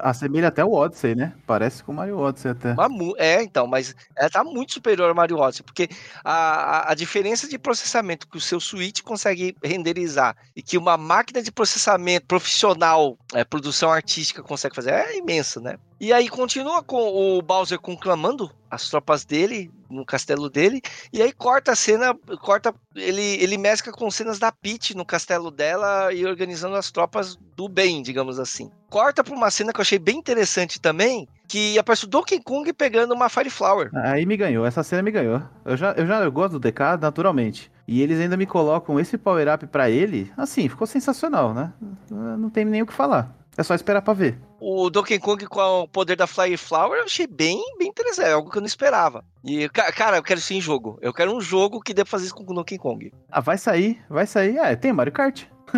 Assemelha 0.00 0.48
até 0.48 0.64
o 0.64 0.72
Odyssey, 0.72 1.14
né? 1.14 1.34
Parece 1.46 1.82
com 1.82 1.92
o 1.92 1.94
Mario 1.94 2.18
Odyssey 2.18 2.50
até. 2.50 2.74
É, 3.18 3.42
então, 3.42 3.66
mas 3.66 3.94
ela 4.16 4.30
tá 4.30 4.42
muito 4.42 4.72
superior 4.72 5.08
ao 5.08 5.14
Mario 5.14 5.38
Odyssey, 5.38 5.64
porque 5.64 5.88
a, 6.24 6.32
a, 6.32 6.92
a, 6.92 6.94
diferença 6.94 7.48
de 7.48 7.58
processamento 7.58 8.26
que 8.28 8.36
o 8.36 8.40
seu 8.40 8.60
Switch 8.60 9.02
consegue 9.02 9.54
renderizar 9.62 10.36
e 10.56 10.62
que 10.62 10.78
uma 10.78 10.96
máquina 10.96 11.42
de 11.42 11.52
processamento 11.52 12.26
profissional, 12.26 13.18
é, 13.34 13.44
produção 13.44 13.90
artística 13.90 14.42
consegue 14.42 14.74
fazer 14.74 14.90
é 14.90 15.18
imensa, 15.18 15.60
né? 15.60 15.76
E 16.00 16.12
aí 16.12 16.28
continua 16.28 16.82
com 16.82 16.96
o 16.96 17.42
Bowser 17.42 17.78
conclamando 17.78 18.50
as 18.70 18.88
tropas 18.88 19.24
dele 19.24 19.70
no 19.90 20.04
castelo 20.04 20.48
dele 20.50 20.80
e 21.12 21.22
aí 21.22 21.32
corta 21.32 21.72
a 21.72 21.76
cena, 21.76 22.14
corta 22.40 22.74
ele 22.94 23.42
ele 23.42 23.56
mescla 23.56 23.92
com 23.92 24.10
cenas 24.10 24.38
da 24.38 24.52
Peach 24.52 24.96
no 24.96 25.04
castelo 25.04 25.50
dela 25.50 26.12
e 26.12 26.24
organizando 26.24 26.76
as 26.76 26.90
tropas 26.90 27.36
do 27.56 27.68
bem, 27.68 28.02
digamos 28.02 28.38
assim. 28.38 28.70
Corta 28.90 29.24
para 29.24 29.34
uma 29.34 29.50
cena 29.50 29.72
que 29.72 29.80
eu 29.80 29.82
achei 29.82 29.98
bem 29.98 30.18
interessante 30.18 30.80
também, 30.80 31.26
que 31.48 31.78
aparece 31.78 32.04
o 32.04 32.08
Donkey 32.08 32.40
Kong 32.40 32.72
pegando 32.72 33.14
uma 33.14 33.28
Fire 33.28 33.50
Flower. 33.50 33.90
Aí 33.94 34.24
me 34.24 34.36
ganhou, 34.36 34.64
essa 34.64 34.82
cena 34.82 35.02
me 35.02 35.10
ganhou. 35.10 35.42
Eu 35.64 35.76
já 35.76 35.92
eu 35.92 36.06
já 36.06 36.20
eu 36.22 36.30
gosto 36.30 36.58
do 36.58 36.60
DK 36.60 36.98
naturalmente. 37.00 37.72
E 37.88 38.02
eles 38.02 38.20
ainda 38.20 38.36
me 38.36 38.46
colocam 38.46 39.00
esse 39.00 39.16
power 39.16 39.52
up 39.52 39.66
para 39.66 39.88
ele, 39.88 40.30
assim, 40.36 40.68
ficou 40.68 40.86
sensacional, 40.86 41.54
né? 41.54 41.72
Não 42.10 42.50
tem 42.50 42.62
nem 42.64 42.82
o 42.82 42.86
que 42.86 42.92
falar. 42.92 43.34
É 43.58 43.62
só 43.64 43.74
esperar 43.74 44.02
pra 44.02 44.14
ver. 44.14 44.38
O 44.60 44.88
Donkey 44.88 45.18
Kong 45.18 45.44
com 45.46 45.60
o 45.60 45.88
poder 45.88 46.14
da 46.14 46.28
Fly 46.28 46.56
Flower 46.56 47.00
eu 47.00 47.04
achei 47.06 47.26
bem, 47.26 47.60
bem 47.76 47.88
interessante, 47.88 48.28
é 48.28 48.32
algo 48.32 48.48
que 48.48 48.56
eu 48.56 48.60
não 48.60 48.68
esperava. 48.68 49.24
E, 49.44 49.68
cara, 49.68 50.16
eu 50.16 50.22
quero 50.22 50.38
isso 50.38 50.54
em 50.54 50.60
jogo. 50.60 50.96
Eu 51.02 51.12
quero 51.12 51.36
um 51.36 51.40
jogo 51.40 51.80
que 51.80 51.92
dê 51.92 52.04
pra 52.04 52.10
fazer 52.12 52.26
isso 52.26 52.36
com 52.36 52.44
o 52.44 52.54
Donkey 52.54 52.78
Kong. 52.78 53.12
Ah, 53.28 53.40
vai 53.40 53.58
sair, 53.58 54.00
vai 54.08 54.28
sair. 54.28 54.58
É, 54.58 54.76
tem 54.76 54.92
Mario 54.92 55.12
Kart. 55.12 55.42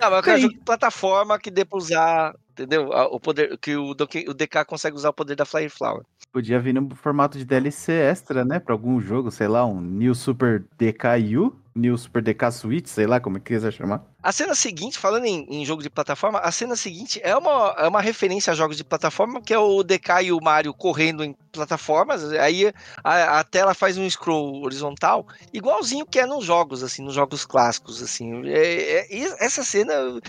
não, 0.00 0.10
mas 0.10 0.16
eu 0.16 0.22
quero 0.22 0.38
um 0.38 0.40
jogo 0.40 0.54
de 0.54 0.60
plataforma 0.60 1.38
que 1.38 1.50
dê 1.50 1.66
pra 1.66 1.76
usar, 1.76 2.34
entendeu? 2.52 2.88
O 3.10 3.20
poder, 3.20 3.58
que 3.58 3.76
o, 3.76 3.92
Donkey, 3.92 4.24
o 4.26 4.32
DK 4.32 4.64
consegue 4.66 4.96
usar 4.96 5.10
o 5.10 5.14
poder 5.14 5.36
da 5.36 5.44
Fly 5.44 5.68
Flower. 5.68 6.02
Podia 6.32 6.58
vir 6.58 6.72
no 6.72 6.88
formato 6.94 7.36
de 7.36 7.44
DLC 7.44 7.92
extra, 7.92 8.42
né? 8.42 8.58
Pra 8.58 8.72
algum 8.72 8.98
jogo, 9.02 9.30
sei 9.30 9.48
lá, 9.48 9.66
um 9.66 9.82
New 9.82 10.14
Super 10.14 10.64
DKU. 10.78 11.59
New 11.74 11.96
Super 11.96 12.22
DK 12.22 12.50
Switch, 12.50 12.86
sei 12.86 13.06
lá 13.06 13.20
como 13.20 13.36
é 13.36 13.40
que 13.40 13.54
quiser 13.54 13.72
chamar. 13.72 14.02
A 14.22 14.32
cena 14.32 14.54
seguinte, 14.54 14.98
falando 14.98 15.24
em, 15.24 15.46
em, 15.48 15.64
jogo 15.64 15.82
de 15.82 15.88
plataforma, 15.88 16.38
a 16.40 16.50
cena 16.50 16.76
seguinte 16.76 17.20
é 17.22 17.34
uma, 17.36 17.74
é 17.78 17.88
uma 17.88 18.00
referência 18.00 18.52
a 18.52 18.56
jogos 18.56 18.76
de 18.76 18.84
plataforma, 18.84 19.40
que 19.40 19.54
é 19.54 19.58
o 19.58 19.82
DK 19.82 20.24
e 20.24 20.32
o 20.32 20.40
Mario 20.42 20.74
correndo 20.74 21.24
em 21.24 21.34
plataformas, 21.52 22.30
aí 22.32 22.72
a, 23.02 23.40
a 23.40 23.44
tela 23.44 23.72
faz 23.72 23.96
um 23.96 24.08
scroll 24.08 24.62
horizontal, 24.62 25.26
igualzinho 25.52 26.04
que 26.04 26.18
é 26.18 26.26
nos 26.26 26.44
jogos, 26.44 26.82
assim, 26.82 27.02
nos 27.02 27.14
jogos 27.14 27.46
clássicos, 27.46 28.02
assim. 28.02 28.46
É, 28.46 29.06
é, 29.10 29.44
essa 29.44 29.62
cena 29.62 29.92
eu, 29.92 30.20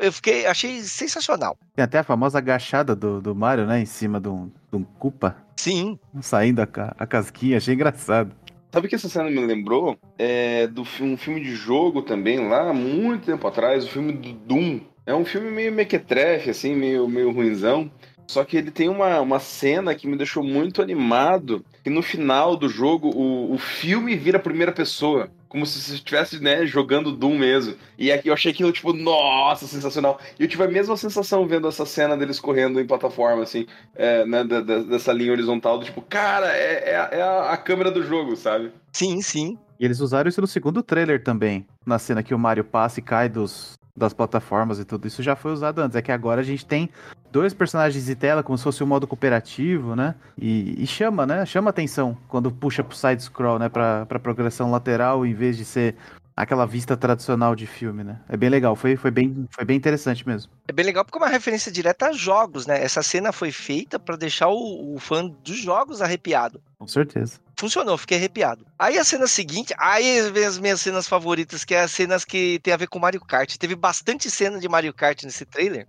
eu, 0.00 0.12
fiquei, 0.12 0.46
achei 0.46 0.82
sensacional. 0.82 1.56
Tem 1.74 1.84
até 1.84 1.98
a 1.98 2.04
famosa 2.04 2.38
agachada 2.38 2.96
do, 2.96 3.20
do 3.20 3.34
Mario, 3.34 3.66
né, 3.66 3.80
em 3.80 3.86
cima 3.86 4.18
de 4.18 4.28
um, 4.28 4.50
de 4.70 4.76
um 4.76 4.82
Koopa. 4.82 5.36
Sim. 5.56 5.98
Saindo 6.20 6.60
a, 6.60 6.68
a 6.98 7.06
casquinha, 7.06 7.56
achei 7.56 7.74
engraçado. 7.74 8.34
Sabe 8.76 8.88
que 8.88 8.94
essa 8.94 9.08
cena 9.08 9.30
me 9.30 9.40
lembrou? 9.40 9.98
É 10.18 10.66
do 10.66 10.82
um 11.00 11.16
filme 11.16 11.40
de 11.40 11.56
jogo 11.56 12.02
também, 12.02 12.46
lá 12.46 12.74
muito 12.74 13.24
tempo 13.24 13.46
atrás, 13.46 13.86
o 13.86 13.88
filme 13.88 14.12
do 14.12 14.34
Doom. 14.34 14.80
É 15.06 15.14
um 15.14 15.24
filme 15.24 15.50
meio 15.50 15.72
mequetrefe, 15.72 16.50
assim, 16.50 16.74
meio, 16.76 17.08
meio 17.08 17.32
ruinzão. 17.32 17.90
Só 18.26 18.44
que 18.44 18.54
ele 18.54 18.70
tem 18.70 18.90
uma, 18.90 19.18
uma 19.22 19.40
cena 19.40 19.94
que 19.94 20.06
me 20.06 20.14
deixou 20.14 20.44
muito 20.44 20.82
animado, 20.82 21.64
que 21.82 21.88
no 21.88 22.02
final 22.02 22.54
do 22.54 22.68
jogo 22.68 23.08
o, 23.08 23.54
o 23.54 23.56
filme 23.56 24.14
vira 24.14 24.36
a 24.36 24.42
primeira 24.42 24.72
pessoa 24.72 25.30
como 25.56 25.64
se 25.64 25.80
você 25.80 25.94
estivesse, 25.94 26.38
né, 26.38 26.66
jogando 26.66 27.10
Doom 27.10 27.38
mesmo. 27.38 27.76
E 27.96 28.12
aqui 28.12 28.28
eu 28.28 28.34
achei 28.34 28.52
aquilo, 28.52 28.70
tipo, 28.70 28.92
nossa, 28.92 29.66
sensacional. 29.66 30.20
E 30.38 30.42
eu 30.42 30.48
tive 30.48 30.62
a 30.62 30.68
mesma 30.68 30.98
sensação 30.98 31.46
vendo 31.48 31.66
essa 31.66 31.86
cena 31.86 32.14
deles 32.14 32.38
correndo 32.38 32.78
em 32.78 32.86
plataforma, 32.86 33.42
assim, 33.42 33.66
é, 33.94 34.26
né, 34.26 34.44
dessa 34.44 35.14
linha 35.14 35.32
horizontal, 35.32 35.78
do 35.78 35.86
tipo, 35.86 36.02
cara, 36.02 36.54
é, 36.54 36.90
é, 36.90 37.08
é 37.12 37.22
a, 37.22 37.52
a 37.52 37.56
câmera 37.56 37.90
do 37.90 38.02
jogo, 38.02 38.36
sabe? 38.36 38.70
Sim, 38.92 39.22
sim. 39.22 39.58
E 39.80 39.84
eles 39.86 40.00
usaram 40.00 40.28
isso 40.28 40.42
no 40.42 40.46
segundo 40.46 40.82
trailer 40.82 41.24
também, 41.24 41.66
na 41.86 41.98
cena 41.98 42.22
que 42.22 42.34
o 42.34 42.38
Mario 42.38 42.64
passa 42.64 43.00
e 43.00 43.02
cai 43.02 43.26
dos, 43.26 43.78
das 43.96 44.12
plataformas 44.12 44.78
e 44.78 44.84
tudo 44.84 45.06
isso 45.06 45.22
já 45.22 45.34
foi 45.34 45.52
usado 45.52 45.80
antes. 45.80 45.96
É 45.96 46.02
que 46.02 46.12
agora 46.12 46.40
a 46.40 46.44
gente 46.44 46.66
tem 46.66 46.90
dois 47.32 47.54
personagens 47.54 48.04
de 48.04 48.14
tela, 48.14 48.42
como 48.42 48.56
se 48.58 48.64
fosse 48.64 48.82
um 48.84 48.86
modo 48.86 49.06
cooperativo, 49.06 49.96
né? 49.96 50.14
E, 50.36 50.82
e 50.82 50.86
chama, 50.86 51.26
né? 51.26 51.46
Chama 51.46 51.70
atenção 51.70 52.16
quando 52.28 52.50
puxa 52.50 52.84
pro 52.84 52.96
side 52.96 53.22
scroll, 53.22 53.58
né? 53.58 53.68
Pra, 53.68 54.06
pra 54.06 54.18
progressão 54.18 54.70
lateral, 54.70 55.24
em 55.24 55.34
vez 55.34 55.56
de 55.56 55.64
ser 55.64 55.96
aquela 56.36 56.66
vista 56.66 56.96
tradicional 56.96 57.56
de 57.56 57.66
filme, 57.66 58.04
né? 58.04 58.20
É 58.28 58.36
bem 58.36 58.50
legal, 58.50 58.76
foi, 58.76 58.94
foi, 58.96 59.10
bem, 59.10 59.48
foi 59.50 59.64
bem 59.64 59.76
interessante 59.76 60.26
mesmo. 60.28 60.52
É 60.68 60.72
bem 60.72 60.84
legal 60.84 61.04
porque 61.04 61.16
é 61.16 61.22
uma 61.22 61.30
referência 61.30 61.72
direta 61.72 62.08
a 62.08 62.12
jogos, 62.12 62.66
né? 62.66 62.82
Essa 62.82 63.02
cena 63.02 63.32
foi 63.32 63.50
feita 63.50 63.98
para 63.98 64.16
deixar 64.16 64.48
o, 64.48 64.94
o, 64.94 64.98
fã 64.98 65.26
dos 65.26 65.56
jogos 65.56 66.02
arrepiado. 66.02 66.60
Com 66.78 66.86
certeza. 66.86 67.40
Funcionou, 67.58 67.96
fiquei 67.96 68.18
arrepiado. 68.18 68.66
Aí 68.78 68.98
a 68.98 69.04
cena 69.04 69.26
seguinte, 69.26 69.74
aí 69.78 70.30
vem 70.30 70.44
as 70.44 70.58
minhas 70.58 70.78
cenas 70.78 71.08
favoritas, 71.08 71.64
que 71.64 71.74
é 71.74 71.80
as 71.80 71.90
cenas 71.90 72.22
que 72.22 72.60
tem 72.62 72.74
a 72.74 72.76
ver 72.76 72.86
com 72.86 72.98
Mario 72.98 73.20
Kart. 73.20 73.56
Teve 73.56 73.74
bastante 73.74 74.30
cena 74.30 74.58
de 74.58 74.68
Mario 74.68 74.92
Kart 74.92 75.22
nesse 75.22 75.46
trailer. 75.46 75.86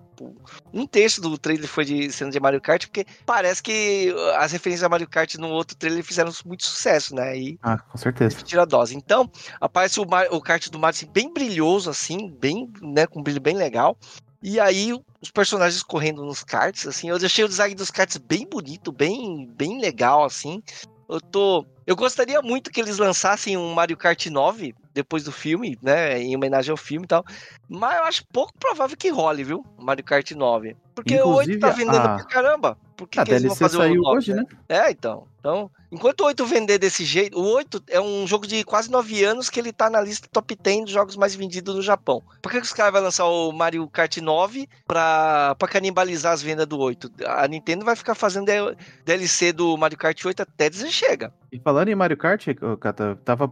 Um 0.73 0.87
terço 0.87 1.19
do 1.19 1.37
trailer 1.37 1.67
foi 1.67 1.83
de 1.83 2.09
cena 2.09 2.31
de 2.31 2.39
Mario 2.39 2.61
Kart, 2.61 2.85
porque 2.85 3.05
parece 3.25 3.61
que 3.61 4.15
as 4.37 4.53
referências 4.53 4.85
a 4.85 4.89
Mario 4.89 5.09
Kart 5.09 5.35
no 5.35 5.49
outro 5.49 5.75
trailer 5.75 6.03
fizeram 6.05 6.31
muito 6.45 6.65
sucesso, 6.65 7.13
né? 7.13 7.37
E 7.37 7.59
ah, 7.61 7.77
com 7.77 7.97
certeza. 7.97 8.41
Tira 8.43 8.61
a 8.61 8.65
dose. 8.65 8.95
Então, 8.95 9.29
aparece 9.59 9.99
o, 9.99 10.07
Mario, 10.07 10.33
o 10.33 10.41
kart 10.41 10.69
do 10.69 10.79
Mario 10.79 10.95
assim, 10.95 11.11
bem 11.11 11.33
brilhoso, 11.33 11.89
assim, 11.89 12.33
bem, 12.39 12.71
né, 12.81 13.05
com 13.05 13.19
um 13.19 13.23
brilho 13.23 13.41
bem 13.41 13.57
legal. 13.57 13.97
E 14.41 14.59
aí, 14.59 14.93
os 15.19 15.31
personagens 15.31 15.83
correndo 15.83 16.23
nos 16.23 16.43
karts, 16.43 16.87
assim, 16.87 17.09
eu 17.09 17.19
deixei 17.19 17.43
o 17.43 17.49
design 17.49 17.75
dos 17.75 17.91
karts 17.91 18.17
bem 18.17 18.47
bonito, 18.47 18.91
bem, 18.91 19.51
bem 19.57 19.81
legal, 19.81 20.23
assim. 20.23 20.63
Eu 21.09 21.21
tô. 21.21 21.65
Eu 21.87 21.95
gostaria 21.95 22.41
muito 22.41 22.69
que 22.69 22.81
eles 22.81 22.97
lançassem 22.97 23.55
um 23.55 23.73
Mario 23.73 23.95
Kart 23.95 24.25
9 24.27 24.75
depois 24.93 25.23
do 25.23 25.31
filme, 25.31 25.79
né? 25.81 26.19
Em 26.21 26.35
homenagem 26.35 26.69
ao 26.71 26.75
filme 26.77 27.05
e 27.05 27.07
tal. 27.07 27.23
Mas 27.69 27.97
eu 27.97 28.03
acho 28.03 28.25
pouco 28.27 28.51
provável 28.59 28.97
que 28.97 29.07
role, 29.09 29.41
viu? 29.43 29.65
Mario 29.79 30.03
Kart 30.03 30.29
9. 30.31 30.75
Porque 30.93 31.15
Inclusive, 31.15 31.51
o 31.53 31.55
8 31.55 31.59
tá 31.59 31.69
vendendo 31.69 31.97
a- 32.05 32.15
pra 32.15 32.23
caramba. 32.25 32.77
Por 32.97 33.07
que, 33.07 33.19
A 33.19 33.23
que 33.23 33.29
eles 33.31 33.43
vão 33.43 33.55
DLC 33.55 33.63
fazer 33.63 33.77
o 33.77 33.79
saiu 33.81 34.01
9, 34.01 34.17
hoje, 34.17 34.33
né? 34.33 34.43
É, 34.67 34.89
então. 34.89 35.27
Então, 35.39 35.69
enquanto 35.91 36.21
o 36.21 36.25
8 36.25 36.43
vender 36.47 36.79
desse 36.79 37.05
jeito, 37.05 37.39
o 37.39 37.45
8 37.53 37.81
é 37.87 38.01
um 38.01 38.25
jogo 38.25 38.47
de 38.47 38.63
quase 38.63 38.89
9 38.89 39.23
anos 39.23 39.49
que 39.51 39.59
ele 39.59 39.71
tá 39.71 39.87
na 39.87 40.01
lista 40.01 40.27
top 40.31 40.55
10 40.55 40.85
dos 40.85 40.91
jogos 40.91 41.15
mais 41.15 41.35
vendidos 41.35 41.75
do 41.75 41.81
Japão. 41.83 42.23
Por 42.41 42.51
que, 42.51 42.59
que 42.59 42.65
os 42.65 42.73
caras 42.73 42.91
vão 42.91 43.03
lançar 43.03 43.25
o 43.27 43.51
Mario 43.51 43.87
Kart 43.87 44.17
9 44.17 44.67
pra, 44.87 45.53
pra 45.59 45.67
canibalizar 45.67 46.33
as 46.33 46.41
vendas 46.41 46.65
do 46.65 46.79
8? 46.79 47.11
A 47.27 47.47
Nintendo 47.47 47.85
vai 47.85 47.95
ficar 47.95 48.15
fazendo 48.15 48.47
DLC 49.05 49.53
do 49.53 49.77
Mario 49.77 49.97
Kart 49.97 50.25
8 50.25 50.41
até 50.41 50.67
dizer 50.67 50.89
chega. 50.89 51.31
E 51.51 51.59
falando 51.59 51.89
em 51.89 51.95
Mario 51.95 52.17
Kart, 52.17 52.45
Cata, 52.79 53.03
eu 53.03 53.15
tava 53.17 53.51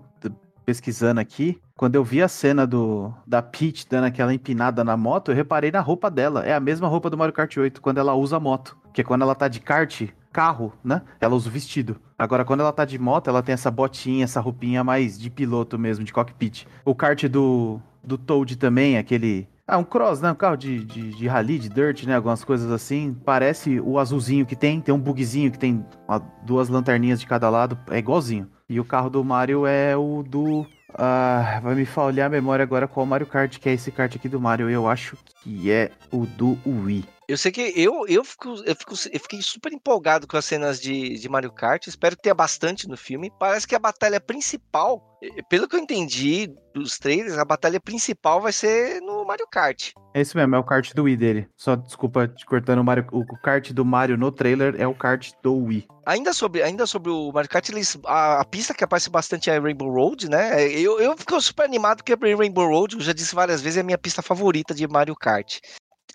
pesquisando 0.65 1.19
aqui. 1.19 1.61
Quando 1.77 1.95
eu 1.95 2.03
vi 2.03 2.21
a 2.21 2.27
cena 2.27 2.65
do 2.65 3.13
da 3.25 3.41
Peach 3.41 3.87
dando 3.87 4.05
aquela 4.05 4.33
empinada 4.33 4.83
na 4.83 4.97
moto, 4.97 5.31
eu 5.31 5.35
reparei 5.35 5.71
na 5.71 5.79
roupa 5.79 6.09
dela. 6.09 6.43
É 6.45 6.53
a 6.53 6.59
mesma 6.59 6.87
roupa 6.87 7.09
do 7.09 7.17
Mario 7.17 7.33
Kart 7.33 7.55
8 7.55 7.81
quando 7.81 7.99
ela 7.99 8.13
usa 8.15 8.39
moto. 8.39 8.77
Que 8.93 9.01
é 9.01 9.03
quando 9.03 9.21
ela 9.21 9.35
tá 9.35 9.47
de 9.47 9.59
kart, 9.59 10.09
carro, 10.31 10.73
né? 10.83 11.01
Ela 11.19 11.35
usa 11.35 11.49
o 11.49 11.51
vestido. 11.51 11.97
Agora, 12.17 12.45
quando 12.45 12.61
ela 12.61 12.71
tá 12.71 12.85
de 12.85 12.97
moto, 12.97 13.29
ela 13.29 13.43
tem 13.43 13.53
essa 13.53 13.69
botinha, 13.69 14.23
essa 14.23 14.39
roupinha 14.39 14.83
mais 14.83 15.19
de 15.19 15.29
piloto 15.29 15.77
mesmo, 15.77 16.03
de 16.03 16.13
cockpit. 16.13 16.65
O 16.83 16.95
kart 16.95 17.23
do, 17.27 17.79
do 18.03 18.17
Toad 18.17 18.55
também, 18.57 18.97
aquele. 18.97 19.47
Ah, 19.67 19.79
um 19.79 19.83
cross, 19.83 20.21
né? 20.21 20.31
Um 20.31 20.35
carro 20.35 20.55
de, 20.55 20.83
de, 20.85 21.09
de 21.09 21.27
rally, 21.27 21.57
de 21.57 21.69
dirt, 21.69 22.03
né? 22.03 22.15
Algumas 22.15 22.43
coisas 22.43 22.71
assim. 22.71 23.15
Parece 23.25 23.79
o 23.79 23.97
azulzinho 23.97 24.45
que 24.45 24.55
tem. 24.55 24.79
Tem 24.79 24.93
um 24.93 24.99
bugzinho 24.99 25.51
que 25.51 25.57
tem 25.57 25.83
ó, 26.07 26.19
duas 26.43 26.69
lanterninhas 26.69 27.19
de 27.19 27.25
cada 27.25 27.49
lado. 27.49 27.77
É 27.89 27.97
igualzinho. 27.97 28.47
E 28.69 28.79
o 28.79 28.85
carro 28.85 29.09
do 29.09 29.23
Mario 29.23 29.65
é 29.65 29.97
o 29.97 30.21
do. 30.21 30.67
Ah, 30.93 31.59
vai 31.63 31.73
me 31.73 31.85
falhar 31.85 32.27
a 32.27 32.29
memória 32.29 32.63
agora 32.63 32.87
qual 32.87 33.05
Mario 33.05 33.27
Kart 33.27 33.57
que 33.59 33.67
é 33.67 33.73
esse 33.73 33.91
kart 33.91 34.15
aqui 34.15 34.29
do 34.29 34.39
Mario. 34.39 34.69
Eu 34.69 34.87
acho 34.87 35.17
que 35.41 35.71
é 35.71 35.91
o 36.11 36.25
do 36.25 36.57
Wii. 36.65 37.14
Eu 37.27 37.37
sei 37.37 37.51
que 37.51 37.73
eu, 37.75 38.05
eu, 38.07 38.23
fico, 38.23 38.49
eu, 38.65 38.75
fico, 38.75 38.93
eu 39.11 39.19
fiquei 39.19 39.41
super 39.41 39.73
empolgado 39.73 40.27
com 40.27 40.37
as 40.37 40.45
cenas 40.45 40.79
de, 40.79 41.17
de 41.17 41.27
Mario 41.27 41.51
Kart. 41.51 41.87
Espero 41.87 42.15
que 42.15 42.21
tenha 42.21 42.35
bastante 42.35 42.87
no 42.87 42.95
filme. 42.95 43.31
Parece 43.39 43.67
que 43.67 43.73
a 43.73 43.79
batalha 43.79 44.21
principal, 44.21 45.01
eh, 45.23 45.41
pelo 45.49 45.67
que 45.67 45.75
eu 45.75 45.79
entendi 45.79 46.53
dos 46.71 46.99
trailers, 46.99 47.39
a 47.39 47.45
batalha 47.45 47.79
principal 47.79 48.39
vai 48.39 48.51
ser 48.51 49.01
no 49.01 49.25
Mario 49.25 49.47
Kart. 49.51 49.91
É 50.13 50.21
isso 50.21 50.37
mesmo, 50.37 50.55
é 50.55 50.59
o 50.59 50.63
kart 50.63 50.93
do 50.93 51.03
Wii 51.03 51.17
dele. 51.17 51.49
Só 51.57 51.75
desculpa 51.75 52.27
te 52.27 52.45
cortando 52.45 52.79
o 52.79 52.83
Mario. 52.83 53.07
O 53.11 53.37
kart 53.41 53.71
do 53.71 53.83
Mario 53.83 54.17
no 54.17 54.31
trailer 54.31 54.75
é 54.77 54.85
o 54.85 54.93
kart 54.93 55.31
do 55.41 55.55
Wii. 55.55 55.87
Ainda 56.05 56.31
sobre, 56.31 56.61
ainda 56.61 56.85
sobre 56.85 57.09
o 57.09 57.31
Mario 57.31 57.49
Kart, 57.49 57.67
eles, 57.69 57.97
a, 58.05 58.41
a 58.41 58.45
pista 58.45 58.75
que 58.75 58.83
aparece 58.83 59.09
bastante 59.09 59.49
é 59.49 59.57
Rainbow 59.57 59.91
Road, 59.91 60.29
né? 60.29 60.71
Eu, 60.71 60.99
eu 60.99 61.17
fico 61.17 61.41
super 61.41 61.65
animado 61.65 62.03
porque 62.03 62.13
Rainbow 62.35 62.67
Road, 62.67 62.95
eu 62.95 63.01
já 63.01 63.11
disse 63.11 63.33
várias 63.33 63.59
vezes, 63.59 63.77
é 63.77 63.81
a 63.81 63.83
minha 63.83 63.97
pista 63.97 64.21
favorita 64.21 64.75
de 64.75 64.87
Mario 64.87 65.15
Kart. 65.15 65.57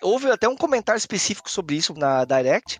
Houve 0.01 0.29
até 0.31 0.47
um 0.47 0.55
comentário 0.55 0.97
específico 0.97 1.49
sobre 1.49 1.75
isso 1.75 1.93
na 1.93 2.25
Direct. 2.25 2.79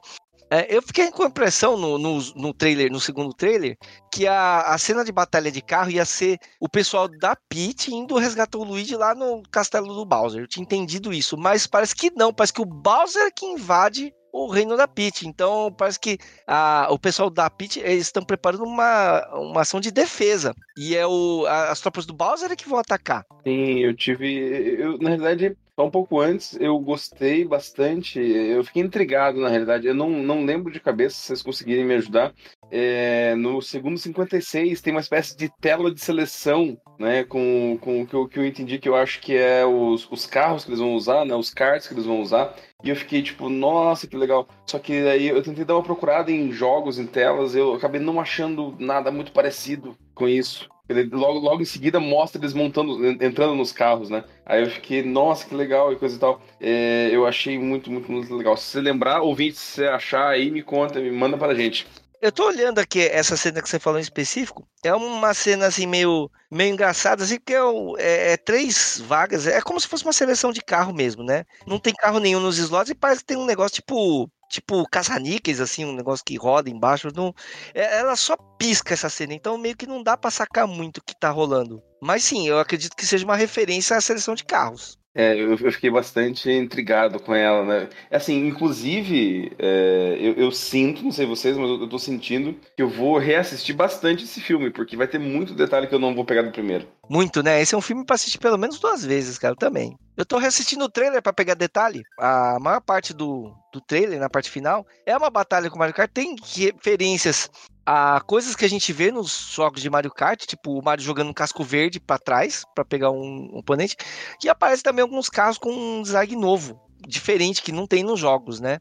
É, 0.54 0.68
eu 0.75 0.82
fiquei 0.82 1.10
com 1.12 1.24
a 1.24 1.28
impressão 1.28 1.78
no, 1.78 1.98
no, 1.98 2.20
no 2.36 2.54
trailer, 2.54 2.92
no 2.92 3.00
segundo 3.00 3.34
trailer, 3.34 3.78
que 4.12 4.28
a, 4.28 4.60
a 4.63 4.78
cena 4.78 5.06
de 5.06 5.12
batalha 5.12 5.50
de 5.50 5.62
carro 5.62 5.90
ia 5.92 6.04
ser 6.04 6.38
o 6.60 6.68
pessoal 6.68 7.08
da 7.08 7.38
Peach 7.48 7.90
indo 7.94 8.18
resgatar 8.18 8.58
o 8.58 8.63
Luigi 8.66 8.98
lá 8.98 9.16
no 9.16 9.42
castelo 9.50 9.94
do 9.94 10.06
Bowser. 10.06 10.42
Eu 10.42 10.48
tinha 10.48 10.63
entendido 10.63 11.13
isso, 11.13 11.38
mas 11.38 11.66
parece 11.66 11.96
que 11.96 12.12
não, 12.18 12.34
parece 12.34 12.51
que 12.51 12.62
o 12.62 12.66
Bowser 12.66 13.28
é 13.28 13.32
que 13.32 13.46
invade 13.46 14.13
o 14.34 14.48
reino 14.48 14.75
da 14.75 14.90
Peach. 14.90 15.25
Então 15.25 15.74
parece 15.77 15.98
que 15.98 16.18
a, 16.46 16.88
o 16.90 17.00
pessoal 17.00 17.29
da 17.29 17.50
eles 17.77 18.07
estão 18.07 18.24
preparando 18.24 18.66
uma, 18.66 19.25
uma 19.34 19.62
ação 19.62 19.79
de 19.79 19.90
defesa. 19.90 20.53
E 20.77 20.98
é 20.98 21.07
o, 21.07 21.46
a- 21.48 21.72
as 21.72 21.79
tropas 21.79 22.05
do 22.05 22.14
Bowser 22.14 22.51
é 22.51 22.55
que 22.57 22.68
vão 22.68 22.79
atacar. 22.79 23.24
Sim, 23.48 23.79
eu 23.79 23.96
tive. 23.96 24.75
Eu, 24.77 24.98
na 24.98 25.10
realidade, 25.12 25.55
só 25.79 25.86
um 25.86 25.92
pouco 25.92 26.20
antes, 26.20 26.57
eu 26.60 26.77
gostei 26.79 27.46
bastante. 27.46 28.20
Eu 28.20 28.64
fiquei 28.64 28.84
intrigado, 28.84 29.40
na 29.40 29.50
realidade. 29.50 29.88
Eu 29.88 29.96
não, 29.96 30.10
não 30.10 30.44
lembro 30.44 30.72
de 30.72 30.79
cabeça, 30.79 31.16
se 31.16 31.27
vocês 31.27 31.42
conseguirem 31.42 31.86
me 31.86 31.96
ajudar. 31.96 32.34
É, 32.70 33.36
no 33.36 33.62
segundo 33.62 33.98
56 33.98 34.81
tem 34.81 34.94
uma 34.94 35.01
espécie 35.01 35.36
de 35.36 35.50
tela 35.60 35.94
de 35.94 36.00
seleção, 36.00 36.77
né? 37.00 37.24
Com, 37.24 37.77
com 37.81 38.01
o 38.01 38.07
que 38.07 38.14
eu, 38.14 38.27
que 38.27 38.40
eu 38.40 38.46
entendi 38.46 38.79
que 38.79 38.88
eu 38.88 38.96
acho 38.96 39.20
que 39.22 39.36
é 39.36 39.66
os, 39.66 40.10
os 40.12 40.25
carros 40.25 40.64
que 40.64 40.70
eles 40.70 40.79
vão 40.79 40.94
usar, 40.94 41.25
né? 41.25 41.36
Os 41.36 41.53
karts 41.53 41.88
que 41.88 41.94
eles 41.94 42.05
vão 42.05 42.22
usar. 42.22 42.53
E 42.84 42.90
eu 42.90 42.96
fiquei 42.96 43.22
tipo, 43.22 43.50
nossa, 43.50 44.07
que 44.07 44.18
legal. 44.18 44.48
Só 44.68 44.77
que 44.77 44.94
aí 45.07 45.27
eu 45.27 45.42
tentei 45.42 45.64
dar 45.64 45.75
uma 45.75 45.84
procurada 45.84 46.31
em 46.31 46.51
jogos, 46.51 47.00
em 47.00 47.05
telas, 47.05 47.55
eu 47.55 47.75
acabei 47.75 48.01
não 48.01 48.20
achando 48.20 48.75
nada 48.79 49.12
muito 49.12 49.31
parecido 49.31 49.96
com 50.14 50.27
isso. 50.27 50.70
Ele 50.92 51.10
logo, 51.16 51.40
logo 51.40 51.62
em 51.62 51.66
seguida 51.66 52.00
mostra 52.00 52.40
eles 52.42 52.54
montando, 52.54 53.06
entrando 53.24 53.56
nos 53.56 53.72
carros, 53.72 54.10
né? 54.10 54.24
Aí 54.46 54.62
eu 54.64 54.70
fiquei, 54.70 55.04
nossa, 55.04 55.46
que 55.48 55.56
legal 55.56 55.92
e 55.92 55.96
coisa 55.96 56.16
e 56.16 56.20
tal. 56.20 56.42
É, 56.60 57.10
eu 57.12 57.25
achei 57.25 57.58
muito, 57.60 57.92
muito, 57.92 58.12
muito 58.12 58.36
legal. 58.36 58.56
Se 58.58 58.66
você 58.66 58.82
lembrar, 58.82 59.22
ouvinte, 59.22 59.58
se 59.58 59.75
você 59.75 59.86
achar 59.88 60.27
aí, 60.30 60.51
me 60.51 60.62
conta, 60.62 61.00
me 61.00 61.12
manda 61.12 61.38
pra 61.38 61.54
gente. 61.56 61.88
Eu 62.22 62.32
tô 62.32 62.46
olhando 62.46 62.77
aqui 62.77 63.01
essa 63.01 63.36
cena 63.36 63.62
que 63.64 63.68
você 63.70 63.80
falou 63.80 63.98
em 63.98 64.04
específico. 64.04 64.68
É 64.84 64.94
uma 64.94 65.34
cena 65.34 65.66
assim 65.66 65.88
meio, 65.88 66.30
meio 66.51 66.72
engraçada, 66.72 67.24
assim, 67.24 67.38
porque 67.40 67.54
é, 67.56 67.60
é- 67.98 68.34
é 68.34 68.38
três 68.38 69.01
vagas. 69.08 69.48
É 69.48 69.60
como 69.62 69.80
se 69.80 69.88
fosse 69.88 70.04
uma 70.04 70.14
seleção 70.14 70.51
de 70.51 70.62
carro 70.62 70.94
mesmo, 70.94 71.24
né? 71.24 71.46
Não 71.66 71.80
tem 71.80 71.94
carro 71.94 72.20
nenhum 72.20 72.40
nos 72.40 72.60
slots 72.60 72.92
e 72.92 72.96
parece 72.96 73.22
que 73.22 73.27
tem 73.27 73.38
um 73.38 73.46
negócio 73.46 73.75
tipo. 73.77 74.30
Tipo 74.51 74.85
caça-níqueis, 74.90 75.61
assim, 75.61 75.85
um 75.85 75.96
negócio 75.96 76.25
que 76.25 76.35
roda 76.37 76.70
embaixo. 76.70 77.07
Não, 77.16 77.33
é- 77.74 78.00
ela 78.00 78.16
só 78.18 78.35
pisca 78.59 78.94
essa 78.94 79.09
cena, 79.09 79.33
então 79.33 79.57
meio 79.57 79.77
que 79.77 79.87
não 79.87 80.03
dá 80.03 80.18
pra 80.18 80.29
sacar 80.29 80.68
muito 80.68 80.98
o 80.98 81.03
que 81.03 81.18
tá 81.18 81.29
rolando. 81.29 81.81
Mas 82.01 82.24
sim, 82.24 82.48
eu 82.48 82.59
acredito 82.59 82.96
que 82.96 83.05
seja 83.05 83.24
uma 83.24 83.35
referência 83.37 83.96
à 83.96 84.01
seleção 84.01 84.35
de 84.35 84.44
carros. 84.44 85.00
É, 85.14 85.33
eu, 85.35 85.51
eu 85.57 85.72
fiquei 85.74 85.90
bastante 85.90 86.50
intrigado 86.50 87.20
com 87.20 87.35
ela, 87.35 87.66
né? 87.66 87.90
Assim, 88.09 88.48
inclusive, 88.48 89.51
é, 89.59 90.18
eu, 90.20 90.33
eu 90.35 90.51
sinto, 90.51 91.03
não 91.03 91.11
sei 91.11 91.25
vocês, 91.25 91.57
mas 91.57 91.70
eu, 91.70 91.81
eu 91.81 91.90
tô 91.90 92.00
sentindo 92.00 92.53
que 92.75 92.81
eu 92.81 92.87
vou 92.90 93.18
reassistir 93.18 93.75
bastante 93.75 94.24
esse 94.24 94.40
filme, 94.40 94.70
porque 94.72 94.96
vai 94.96 95.07
ter 95.07 95.20
muito 95.20 95.53
detalhe 95.53 95.87
que 95.87 95.94
eu 95.96 96.00
não 96.00 96.16
vou 96.16 96.24
pegar 96.24 96.44
do 96.44 96.51
primeiro. 96.51 96.87
Muito, 97.09 97.44
né? 97.44 97.61
Esse 97.61 97.75
é 97.75 97.77
um 97.77 97.81
filme 97.81 98.05
pra 98.05 98.16
assistir 98.16 98.37
pelo 98.37 98.57
menos 98.57 98.79
duas 98.79 99.03
vezes, 99.03 99.37
cara, 99.37 99.53
também. 99.55 99.98
Eu 100.22 100.25
tô 100.25 100.38
reassistindo 100.38 100.86
o 100.86 100.90
trailer 100.90 101.20
pra 101.20 101.34
pegar 101.34 101.55
detalhe. 101.55 102.03
A 102.20 102.60
maior 102.60 102.79
parte 102.79 103.12
do, 103.12 103.51
do 103.74 103.81
trailer, 103.81 104.20
na 104.20 104.29
parte 104.29 104.51
final, 104.51 104.86
é 105.03 105.18
uma 105.18 105.31
batalha 105.31 105.68
com 105.68 105.77
o 105.77 105.79
Mario 105.79 105.96
Kart. 105.96 106.12
Tem 106.14 106.36
referências 106.55 107.50
a 107.84 108.22
coisas 108.22 108.55
que 108.55 108.64
a 108.64 108.70
gente 108.70 108.94
vê 108.94 109.12
nos 109.12 109.50
jogos 109.51 109.81
de 109.81 109.90
Mario 109.90 110.12
Kart, 110.12 110.46
tipo 110.46 110.77
o 110.77 110.84
Mario 110.86 111.03
jogando 111.03 111.31
um 111.31 111.34
casco 111.34 111.64
verde 111.64 112.00
pra 112.00 112.20
trás 112.20 112.64
pra 112.75 112.86
pegar 112.86 113.10
um, 113.10 113.50
um 113.51 113.57
oponente. 113.57 113.98
E 114.44 114.48
aparece 114.48 114.84
também 114.84 115.01
alguns 115.01 115.27
carros 115.27 115.57
com 115.57 115.72
um 115.72 116.03
design 116.03 116.36
novo, 116.36 116.79
diferente, 117.07 117.64
que 117.64 117.72
não 117.72 117.88
tem 117.88 118.03
nos 118.03 118.20
jogos, 118.20 118.60
né? 118.60 118.77